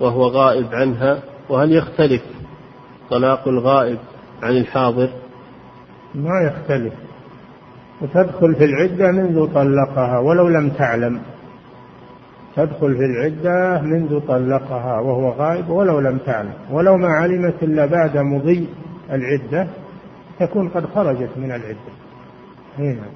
[0.00, 2.22] وهو غائب عنها وهل يختلف
[3.10, 3.98] طلاق الغائب
[4.42, 5.08] عن الحاضر؟
[6.14, 6.92] ما يختلف.
[8.02, 11.20] وتدخل في العدة منذ طلقها ولو لم تعلم.
[12.56, 16.52] تدخل في العدة منذ طلقها وهو غائب ولو لم تعلم.
[16.70, 18.68] ولو ما علمت إلا بعد مضي
[19.12, 19.68] العدة
[20.40, 21.92] تكون قد خرجت من العدة.
[22.78, 23.06] هنا.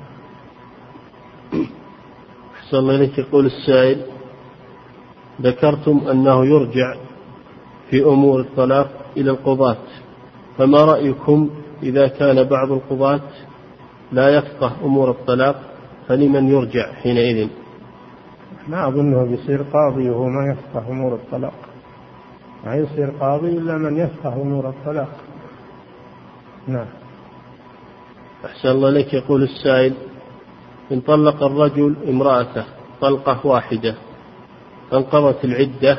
[2.72, 4.02] أحسن الله إليك يقول السائل
[5.42, 6.96] ذكرتم أنه يرجع
[7.90, 9.76] في أمور الطلاق إلى القضاة
[10.58, 11.50] فما رأيكم
[11.82, 13.20] إذا كان بعض القضاة
[14.12, 15.62] لا يفقه أمور الطلاق
[16.08, 17.48] فلمن يرجع حينئذ؟
[18.68, 21.54] ما أظنه بيصير قاضي وهو ما يفقه أمور الطلاق.
[22.64, 25.16] ما يصير قاضي إلا من يفقه أمور الطلاق.
[26.66, 26.86] نعم.
[28.44, 29.94] أحسن الله لك يقول السائل
[30.92, 32.64] إن طلق الرجل امرأته
[33.00, 33.94] طلقة واحدة.
[34.90, 35.98] فانقضت العدة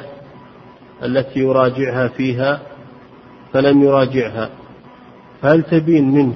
[1.03, 2.61] التي يراجعها فيها
[3.53, 4.49] فلم يراجعها.
[5.41, 6.35] فهل تبين منه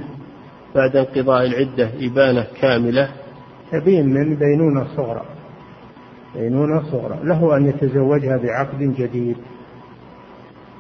[0.76, 3.10] بعد انقضاء العدة إبانة كاملة؟
[3.72, 5.26] تبين من بينونة صغرى.
[6.36, 7.20] بينونة صغرى.
[7.24, 9.38] له أن يتزوجها بعقد جديد.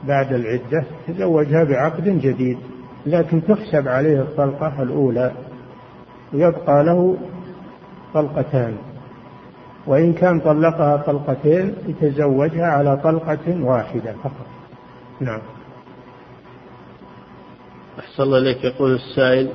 [0.08, 2.58] بعد العدة تزوجها بعقد جديد.
[3.06, 5.32] لكن تحسب عليه الطلقة الأولى.
[6.34, 7.18] ويبقى له
[8.14, 8.78] طلقتان.
[9.88, 14.48] وإن كان طلقها طلقتين يتزوجها على طلقة واحدة فقط.
[15.20, 15.40] نعم.
[18.00, 18.64] أحسن الله إليك.
[18.64, 19.50] يقول السائل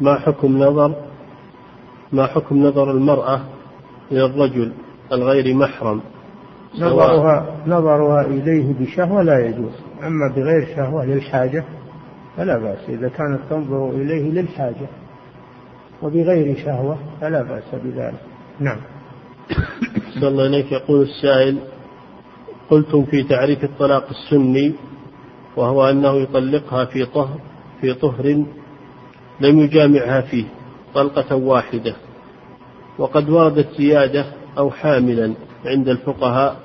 [0.00, 0.94] ما حكم نظر
[2.12, 3.40] ما حكم نظر المرأة
[4.12, 4.72] إلى الرجل
[5.12, 6.00] الغير محرم؟
[6.78, 9.72] نظرها نظرها إليه بشهوة لا يجوز.
[10.02, 11.64] أما بغير شهوة للحاجة
[12.36, 12.88] فلا بأس.
[12.88, 14.86] إذا كانت تنظر إليه للحاجة.
[16.02, 16.98] وبغير شهوة.
[17.20, 18.20] فلا بأس بذلك.
[18.60, 18.78] نعم.
[20.14, 21.58] صلى الله إليك يقول السائل
[22.70, 24.74] قلتم في تعريف الطلاق السني
[25.56, 27.38] وهو أنه يطلقها في طهر
[27.80, 28.44] في طهر
[29.40, 30.44] لم يجامعها فيه
[30.94, 31.94] طلقة واحدة
[32.98, 34.24] وقد وردت زيادة
[34.58, 35.34] أو حاملا
[35.64, 36.56] عند الفقهاء.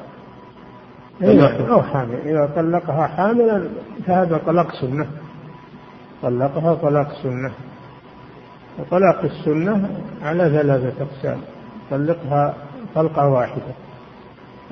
[1.23, 2.15] إيه أو حامل.
[2.15, 3.69] إذا طلقها حاملا
[4.05, 5.07] فهذا طلاق سنة.
[6.23, 7.51] طلقها طلاق سنة.
[8.79, 9.89] وطلاق السنة
[10.21, 11.41] على ثلاثة أقسام.
[11.91, 12.55] طلقها
[12.95, 13.73] طلقة واحدة.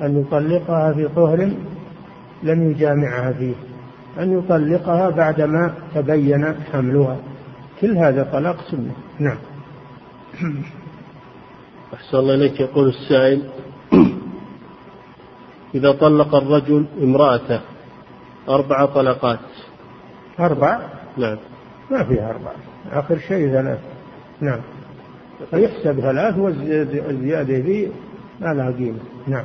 [0.00, 1.50] أن يطلقها في طهر
[2.42, 3.54] لم يجامعها فيه.
[4.18, 7.16] أن يطلقها بعدما تبين حملها.
[7.80, 8.92] كل هذا طلاق سنة.
[9.18, 9.38] نعم.
[11.94, 12.60] أحسن الله إليك.
[12.60, 13.42] يقول السائل
[15.74, 17.60] إذا طلق الرجل امرأته
[18.48, 19.38] أربع طلقات.
[20.40, 20.78] أربع؟
[21.16, 21.36] نعم.
[21.90, 22.50] ما فيها أربع.
[22.92, 23.95] آخر شيء ثلاث
[24.40, 24.60] نعم.
[25.50, 27.88] فيحسب ثلاث والزيادة فيه
[28.40, 28.98] ما لها قيمة.
[29.26, 29.44] نعم.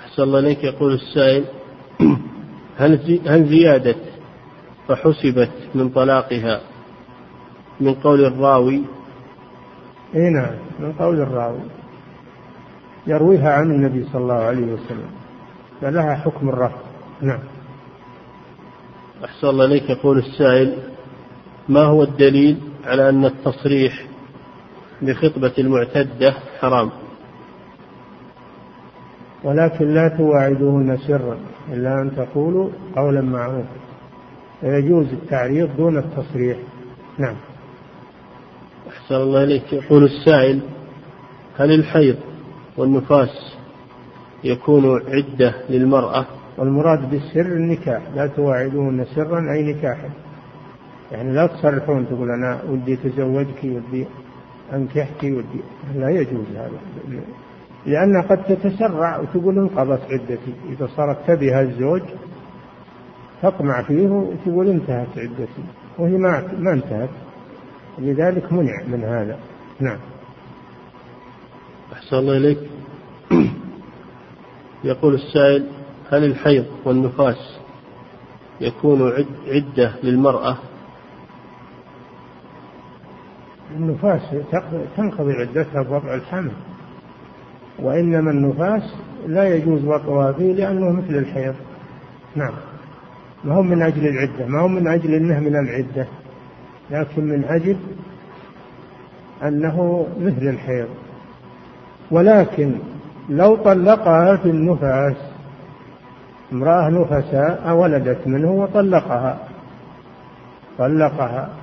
[0.00, 0.64] أحسن الله إليك.
[0.64, 1.44] يقول السائل
[2.78, 3.96] هل زي هل زيادة
[4.88, 6.60] فحسبت من طلاقها؟
[7.80, 8.82] من قول الراوي.
[10.14, 11.60] إي نعم من قول الراوي.
[13.06, 15.10] يرويها عن النبي صلى الله عليه وسلم.
[15.80, 16.80] فلها حكم الرفع
[17.20, 17.40] نعم.
[19.24, 19.90] أحسن الله إليك.
[19.90, 20.76] يقول السائل
[21.68, 24.06] ما هو الدليل على أن التصريح
[25.02, 26.90] بخطبة المعتدة حرام.
[29.44, 31.36] ولكن لا تواعدوهن سرا
[31.72, 33.76] إلا أن تقولوا قولا معروفا.
[34.60, 36.58] فيجوز التعريض دون التصريح.
[37.18, 37.36] نعم.
[38.88, 39.72] أحسن الله إليك.
[39.72, 40.60] يقول السائل
[41.56, 42.16] هل الحيض
[42.76, 43.56] والنفاس
[44.44, 46.26] يكون عدة للمرأة؟
[46.58, 48.02] والمراد بالسر النكاح.
[48.16, 50.10] لا تواعدوهن سرا أي نكاحا.
[51.12, 54.06] يعني لا تصرحون تقول أنا ودي تزوجك ودي
[54.72, 55.60] أنكحك ودي
[55.94, 56.78] لا يجوز هذا.
[57.86, 60.54] لأن قد تتسرع وتقول انقضت عدتي.
[60.70, 62.02] إذا صارت تبيها الزوج
[63.42, 65.62] تطمع فيه وتقول انتهت عدتي.
[65.98, 67.10] وهي ما ما انتهت.
[67.98, 69.38] لذلك منع من هذا.
[69.80, 69.98] نعم.
[71.92, 72.58] أحسن الله إليك.
[74.84, 75.66] يقول السائل
[76.10, 77.58] هل الحيض والنفاس
[78.60, 79.12] يكون
[79.46, 80.58] عدة للمرأة؟
[83.76, 84.20] النفاس
[84.96, 86.50] تنقضي عدتها بوضع الحمل.
[87.78, 88.82] وإنما النفاس
[89.26, 91.54] لا يجوز وطئها فيه لأنه مثل الحيض.
[92.36, 92.52] نعم.
[93.44, 96.06] ما هو من أجل العدة؟ ما هو من أجل أنه من العدة.
[96.90, 97.76] لكن من أجل
[99.42, 100.88] أنه مثل الحيض.
[102.10, 102.72] ولكن
[103.28, 105.16] لو طلقها في النفاس
[106.52, 109.38] امرأة نفساء ولدت منه وطلقها.
[110.78, 111.61] طلقها.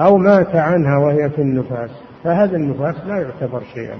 [0.00, 1.90] أو مات عنها وهي في النفاس
[2.24, 3.98] فهذا النفاس لا يعتبر شيئا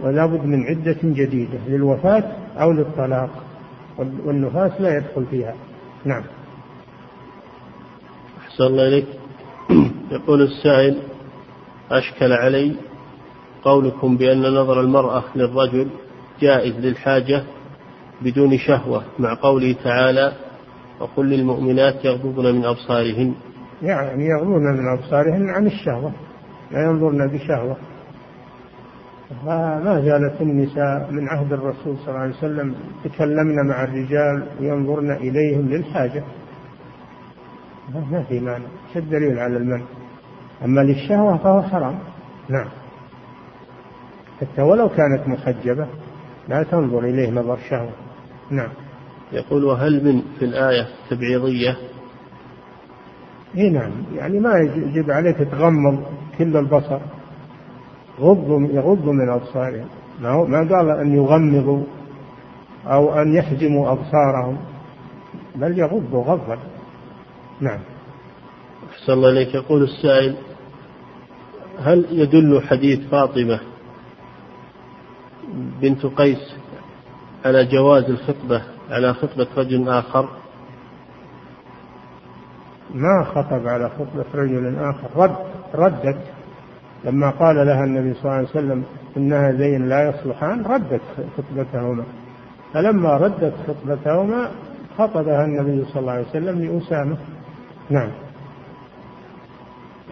[0.00, 2.24] ولا بد من عدة جديدة للوفاة
[2.60, 3.30] أو للطلاق
[3.98, 5.54] والنفاس لا يدخل فيها.
[6.04, 6.22] نعم.
[8.38, 9.06] أحسن الله إليك.
[10.10, 10.98] يقول السائل
[11.90, 12.72] أشكل علي
[13.62, 15.88] قولكم بأن نظر المرأة للرجل
[16.40, 17.42] جائز للحاجة
[18.22, 20.32] بدون شهوة مع قوله تعالى
[21.00, 23.34] وقل للمؤمنات يغضبن من أبصارهن.
[23.82, 26.12] يعني يغضبن من أبصارهن عن الشهوة
[26.70, 27.76] لا ينظرن بشهوة.
[29.44, 32.74] ما زالت النساء من عهد الرسول صلى الله عليه وسلم
[33.04, 36.24] تكلمن مع الرجال ينظرن إليهم للحاجة.
[38.10, 38.66] ما في مانع
[38.96, 39.84] الدليل على المنع؟
[40.64, 41.98] أما للشهوة فهو حرام.
[42.48, 42.68] نعم.
[44.40, 45.86] حتى ولو كانت محجبة
[46.48, 47.92] لا تنظر إليه نظر شهوة.
[48.50, 48.70] نعم.
[49.32, 51.76] يقول وهل من في الآية تبعيضية
[53.56, 53.92] إي نعم.
[54.14, 56.02] يعني ما يجب عليك تغمض
[56.38, 57.00] كل البصر.
[58.20, 59.86] غضوا يغضوا من أبصارهم.
[60.20, 61.84] ما, ما قال أن يغمضوا
[62.86, 64.58] أو أن يحجموا أبصارهم.
[65.56, 66.58] بل يغضوا غضا
[67.60, 67.80] نعم.
[68.90, 69.54] أحسن الله إليك.
[69.54, 70.36] يقول السائل
[71.78, 73.60] هل يدل حديث فاطمة
[75.80, 76.54] بنت قيس
[77.44, 80.28] على جواز الخطبة على خطبة رجل آخر؟
[82.94, 85.08] ما خطب على خطبة رجل آخر.
[85.16, 85.36] رد
[85.74, 86.18] ردت.
[87.04, 88.84] لما قال لها النبي صلى الله عليه وسلم
[89.16, 91.00] إن هذين لا يصلحان ردت
[91.36, 92.04] خطبتهما.
[92.72, 94.50] فلما ردت خطبتهما
[94.98, 97.16] خطبها النبي صلى الله عليه وسلم لأسامة.
[97.90, 98.10] نعم.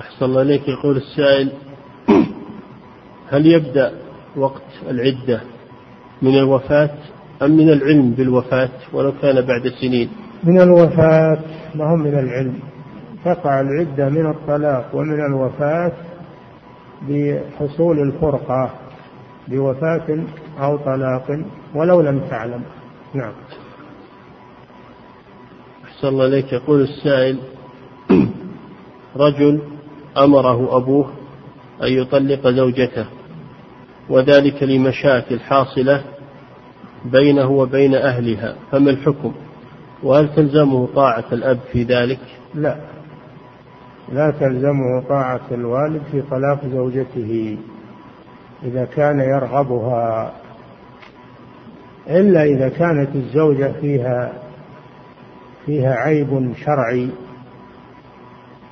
[0.00, 0.68] أحسن الله إليك.
[0.68, 1.52] يقول السائل
[3.30, 3.92] هل يبدأ
[4.36, 5.40] وقت العدة
[6.22, 6.90] من الوفاة
[7.42, 10.08] أم من العلم بالوفاة ولو كان بعد سنين؟
[10.44, 11.38] من الوفاة
[11.76, 12.58] ما هم من العلم
[13.24, 15.92] تقع العدة من الطلاق ومن الوفاة
[17.08, 18.70] بحصول الفرقة
[19.48, 20.18] بوفاة
[20.60, 21.40] أو طلاق
[21.74, 22.62] ولو لم تعلم.
[23.14, 23.32] نعم.
[25.84, 26.52] أحسن الله إليك.
[26.52, 27.38] يقول السائل
[29.16, 29.60] رجل
[30.18, 31.10] أمره أبوه
[31.82, 33.06] أن يطلق زوجته
[34.08, 36.04] وذلك لمشاكل حاصلة
[37.04, 39.34] بينه وبين أهلها فما الحكم؟
[40.04, 42.18] وهل تلزمه طاعة الأب في ذلك؟
[42.54, 42.76] لا.
[44.12, 47.56] لا تلزمه طاعة الوالد في طلاق زوجته.
[48.64, 50.32] إذا كان يرغبها.
[52.08, 54.32] إلا إذا كانت الزوجة فيها
[55.66, 57.08] فيها عيب شرعي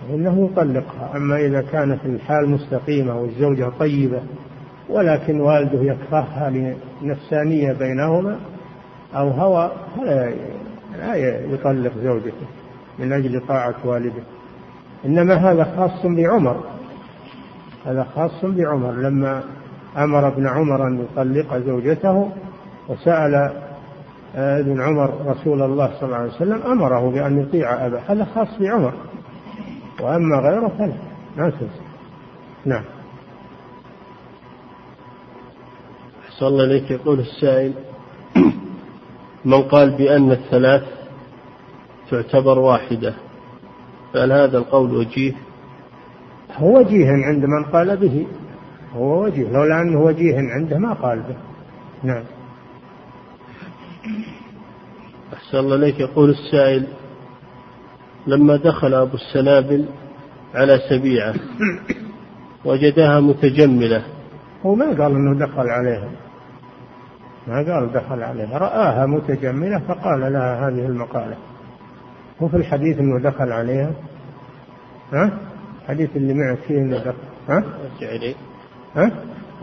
[0.08, 1.16] فإنه يطلقها.
[1.16, 4.20] أما إذا كانت الحال مستقيمة والزوجة طيبة
[4.88, 8.36] ولكن والده يكرهها لنفسانية بينهما
[9.14, 10.32] أو هوى فلا
[10.98, 11.14] لا
[11.54, 12.46] يطلق زوجته
[12.98, 14.22] من أجل طاعة والده.
[15.04, 16.64] إنما هذا خاص بعمر.
[17.86, 18.92] هذا خاص بعمر.
[18.92, 19.42] لما
[19.96, 22.30] أمر ابن عمر أن يطلق زوجته
[22.88, 23.52] وسأل
[24.36, 28.00] آه، ابن عمر رسول الله صلى الله عليه وسلم أمره بأن يطيع أباه.
[28.08, 28.92] هذا خاص بعمر.
[30.00, 30.94] وأما غيره فلا.
[31.36, 31.82] ما تنسى
[32.64, 32.84] نعم.
[36.28, 36.90] أحسن الله إليك.
[36.90, 37.72] يقول السائل
[39.44, 40.82] من قال بأن الثلاث
[42.10, 43.14] تعتبر واحدة
[44.14, 45.32] فهل هذا القول وجيه؟
[46.52, 48.26] هو وجيه عند من قال به
[48.94, 51.36] هو وجيه لولا أنه وجيه عنده ما قال به.
[52.02, 52.24] نعم.
[55.32, 56.00] أحسن الله إليك.
[56.00, 56.86] يقول السائل
[58.26, 59.84] لما دخل أبو السنابل
[60.54, 61.34] على سبيعة
[62.64, 64.02] وجدها متجملة.
[64.66, 66.08] هو ما قال أنه دخل عليها.
[67.46, 71.36] ما قال دخل عليها رآها متجملة فقال لها هذه المقالة.
[72.42, 73.92] هو في الحديث أنه دخل عليها؟
[75.12, 75.30] ها؟
[75.82, 77.14] الحديث اللي معك فيه أنه دخل
[77.48, 78.34] ها؟ أرجع إليه.
[78.96, 79.10] ها؟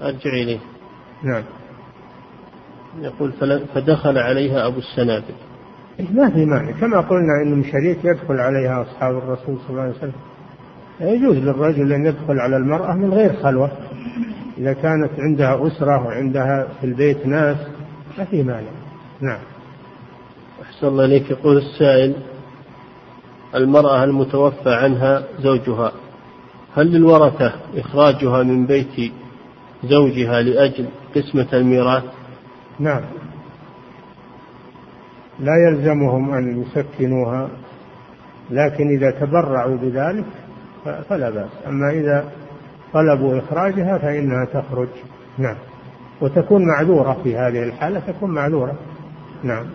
[0.01, 0.59] أرجع إليه.
[1.23, 1.43] نعم.
[2.99, 3.31] يقول
[3.73, 5.33] فدخل عليها أبو السنابل.
[6.13, 6.71] ما في مانع.
[6.71, 10.13] كما قلنا أن شريك يدخل عليها أصحاب الرسول صلى الله عليه وسلم.
[11.01, 13.71] يجوز للرجل أن يدخل على المرأة من غير خلوة.
[14.59, 17.57] إذا كانت عندها أسرة وعندها في البيت ناس
[18.17, 18.69] ما في مانع.
[19.21, 19.39] نعم.
[20.61, 21.31] أحسن الله إليك.
[21.31, 22.15] يقول السائل
[23.55, 25.91] المرأة المتوفى عنها زوجها
[26.75, 29.11] هل للورثة إخراجها من بيت
[29.83, 32.03] زوجها لأجل قسمة الميراث؟
[32.79, 33.01] نعم.
[35.39, 37.49] لا يلزمهم أن يسكنوها
[38.51, 40.25] لكن إذا تبرعوا بذلك
[41.09, 41.49] فلا بأس.
[41.67, 42.31] أما إذا
[42.93, 44.87] طلبوا إخراجها فإنها تخرج.
[45.37, 45.55] نعم.
[46.21, 48.75] وتكون معذورة في هذه الحالة تكون معذورة.
[49.43, 49.65] نعم.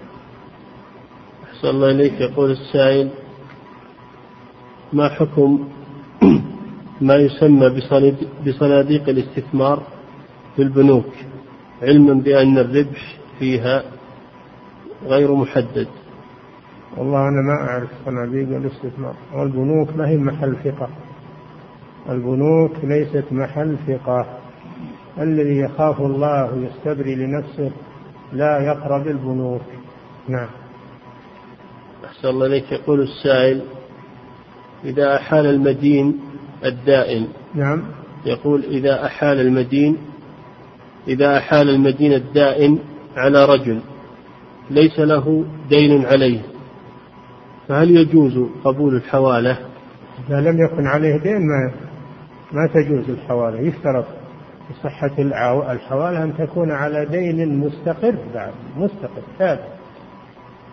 [1.45, 2.21] أحسن الله إليك.
[2.21, 3.11] يقول السائل
[4.93, 5.69] ما حكم
[7.09, 7.83] ما يسمى
[8.47, 9.83] بصناديق الاستثمار
[10.57, 11.13] في البنوك؟
[11.83, 13.83] علما بأن الربح فيها
[15.05, 15.89] غير محدد.
[16.97, 19.15] والله أنا ما أعرف صناديق الاستثمار.
[19.35, 20.89] والبنوك ما هي محل ثقة.
[22.09, 24.27] البنوك ليست محل ثقة.
[25.19, 27.71] الذي يخاف الله ويستبري لنفسه
[28.33, 29.63] لا يقرب البنوك.
[30.29, 30.49] نعم.
[32.05, 32.73] أحسن الله إليك.
[32.73, 33.63] يقول السائل
[34.85, 36.21] إذا أحال المدين
[36.65, 37.29] الدائن.
[37.55, 37.83] نعم.
[38.27, 39.97] يقول إذا أحال المدين
[41.09, 42.79] إذا أحال المدين الدائن
[43.17, 43.81] على رجل
[44.71, 46.41] ليس له دين عليه
[47.69, 49.59] فهل يجوز قبول الحوالة؟
[50.29, 51.73] إذا لم يكن عليه دين ما
[52.53, 54.05] ما تجوز الحوالة يشترط
[54.69, 55.11] في صحة
[55.73, 59.69] الحوالة أن تكون على دين مستقر بعد مستقر ثابت.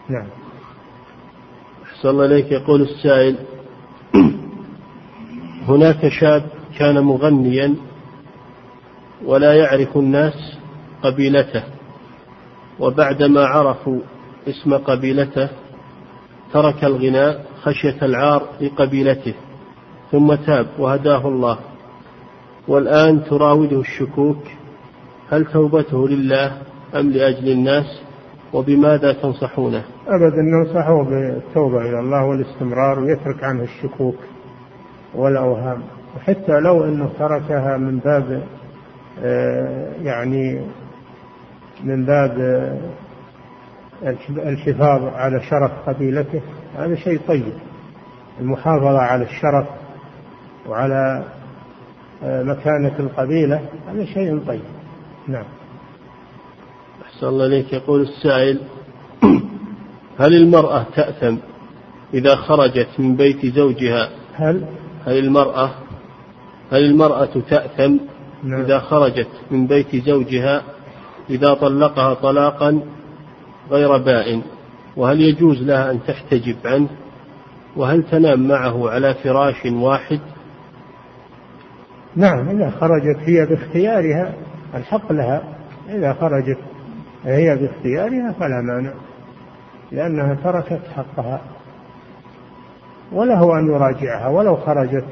[0.10, 0.28] نعم.
[1.84, 2.52] أحسن الله إليك.
[2.52, 3.36] يقول السائل
[5.68, 6.44] هناك شاب
[6.80, 7.76] كان مغنيا
[9.26, 10.58] ولا يعرف الناس
[11.04, 11.64] قبيلته
[12.80, 14.00] وبعدما عرفوا
[14.48, 15.50] اسم قبيلته
[16.54, 19.34] ترك الغناء خشية العار لقبيلته.
[20.12, 21.58] ثم تاب وهداه الله.
[22.68, 24.38] والآن تراوده الشكوك
[25.30, 26.52] هل توبته لله
[26.96, 28.02] أم لأجل الناس؟
[28.54, 34.16] وبماذا تنصحونه؟ أبدا ننصحه بالتوبة إلى الله والاستمرار ويترك عنه الشكوك
[35.16, 35.82] والأوهام.
[36.16, 38.44] وحتى لو أنه تركها من باب
[39.24, 40.62] آه، يعني
[41.84, 42.78] من باب آه،
[44.30, 46.42] الحفاظ على شرف قبيلته
[46.78, 47.54] هذا شيء طيب.
[48.40, 49.68] المحافظة على الشرف
[50.68, 51.26] وعلى
[52.24, 54.62] آه، مكانة القبيلة هذا شيء طيب.
[55.28, 55.46] نعم.
[57.06, 57.74] أحسن الله إليك.
[57.74, 58.60] يقول السائل
[60.20, 61.36] هل المرأة تأثم
[62.14, 64.66] إذا خرجت من بيت زوجها؟ هل؟
[65.06, 65.72] هل المرأة
[66.72, 67.98] هل المرأة تأثم
[68.44, 68.62] نعم.
[68.62, 70.64] إذا خرجت من بيت زوجها
[71.30, 72.82] إذا طلقها طلاقا
[73.72, 74.42] غير بائن؟
[74.98, 76.90] وهل يجوز لها أن تحتجب عنه؟
[77.76, 80.20] وهل تنام معه على فراش واحد؟
[82.16, 84.34] نعم إذا خرجت هي باختيارها
[84.76, 85.44] الحق لها.
[85.90, 86.58] إذا خرجت
[87.26, 88.94] هي باختيارها فلا مانع
[89.92, 91.42] لأنها تركت حقها.
[93.12, 95.06] وله أن يراجعها ولو خرجت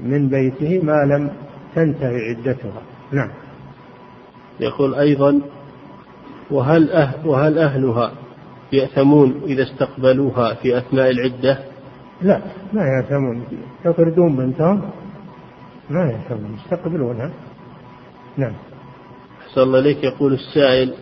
[0.00, 1.30] من بيته ما لم
[1.74, 2.82] تنتهي عدتها.
[3.12, 3.30] نعم.
[4.60, 5.40] يقول أيضا
[6.50, 8.12] وهل, أهل وهل أهلها
[8.72, 11.58] يأثمون إذا استقبلوها في أثناء العدة؟
[12.22, 12.40] لا
[12.72, 13.44] ما يأثمون.
[13.84, 14.82] يطردون بنتهم.
[15.90, 17.30] ما يأثمون يستقبلونها
[18.36, 18.52] نعم.
[19.48, 20.04] أحسن الله إليك.
[20.04, 20.94] يقول السائل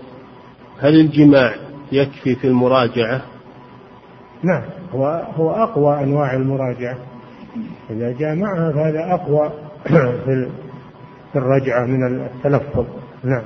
[0.79, 1.55] هل الجماع
[1.93, 3.23] يكفي في المراجعة؟
[4.43, 4.63] نعم
[4.93, 5.07] هو
[5.37, 6.99] هو أقوى أنواع المراجعة.
[7.91, 9.53] إذا جامعها فهذا أقوى
[10.25, 10.49] في
[11.33, 12.87] في الرجعة من التلفظ.
[13.25, 13.45] نعم.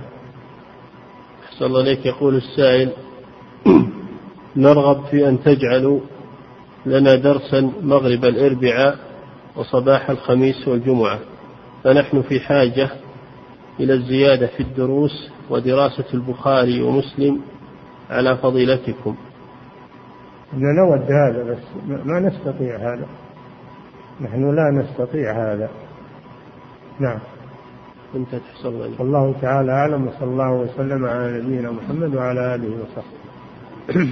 [1.48, 2.06] أحسن الله إليك.
[2.06, 2.92] يقول السائل
[4.56, 6.00] نرغب في أن تجعلوا
[6.86, 9.07] لنا درسا مغرب الأربعاء.
[9.58, 11.18] وصباح الخميس والجمعة.
[11.84, 12.90] فنحن في حاجة
[13.80, 17.40] إلى الزيادة في الدروس ودراسة البخاري ومسلم
[18.10, 19.16] على فضيلتكم.
[20.54, 21.58] نود هذا بس
[22.04, 23.06] ما نستطيع هذا.
[24.20, 25.70] نحن لا نستطيع هذا.
[27.00, 27.18] نعم.
[28.16, 34.08] أنت تحصل عليه والله تعالى أعلم وصلى الله وسلم على نبينا محمد وعلى آله وصحبه.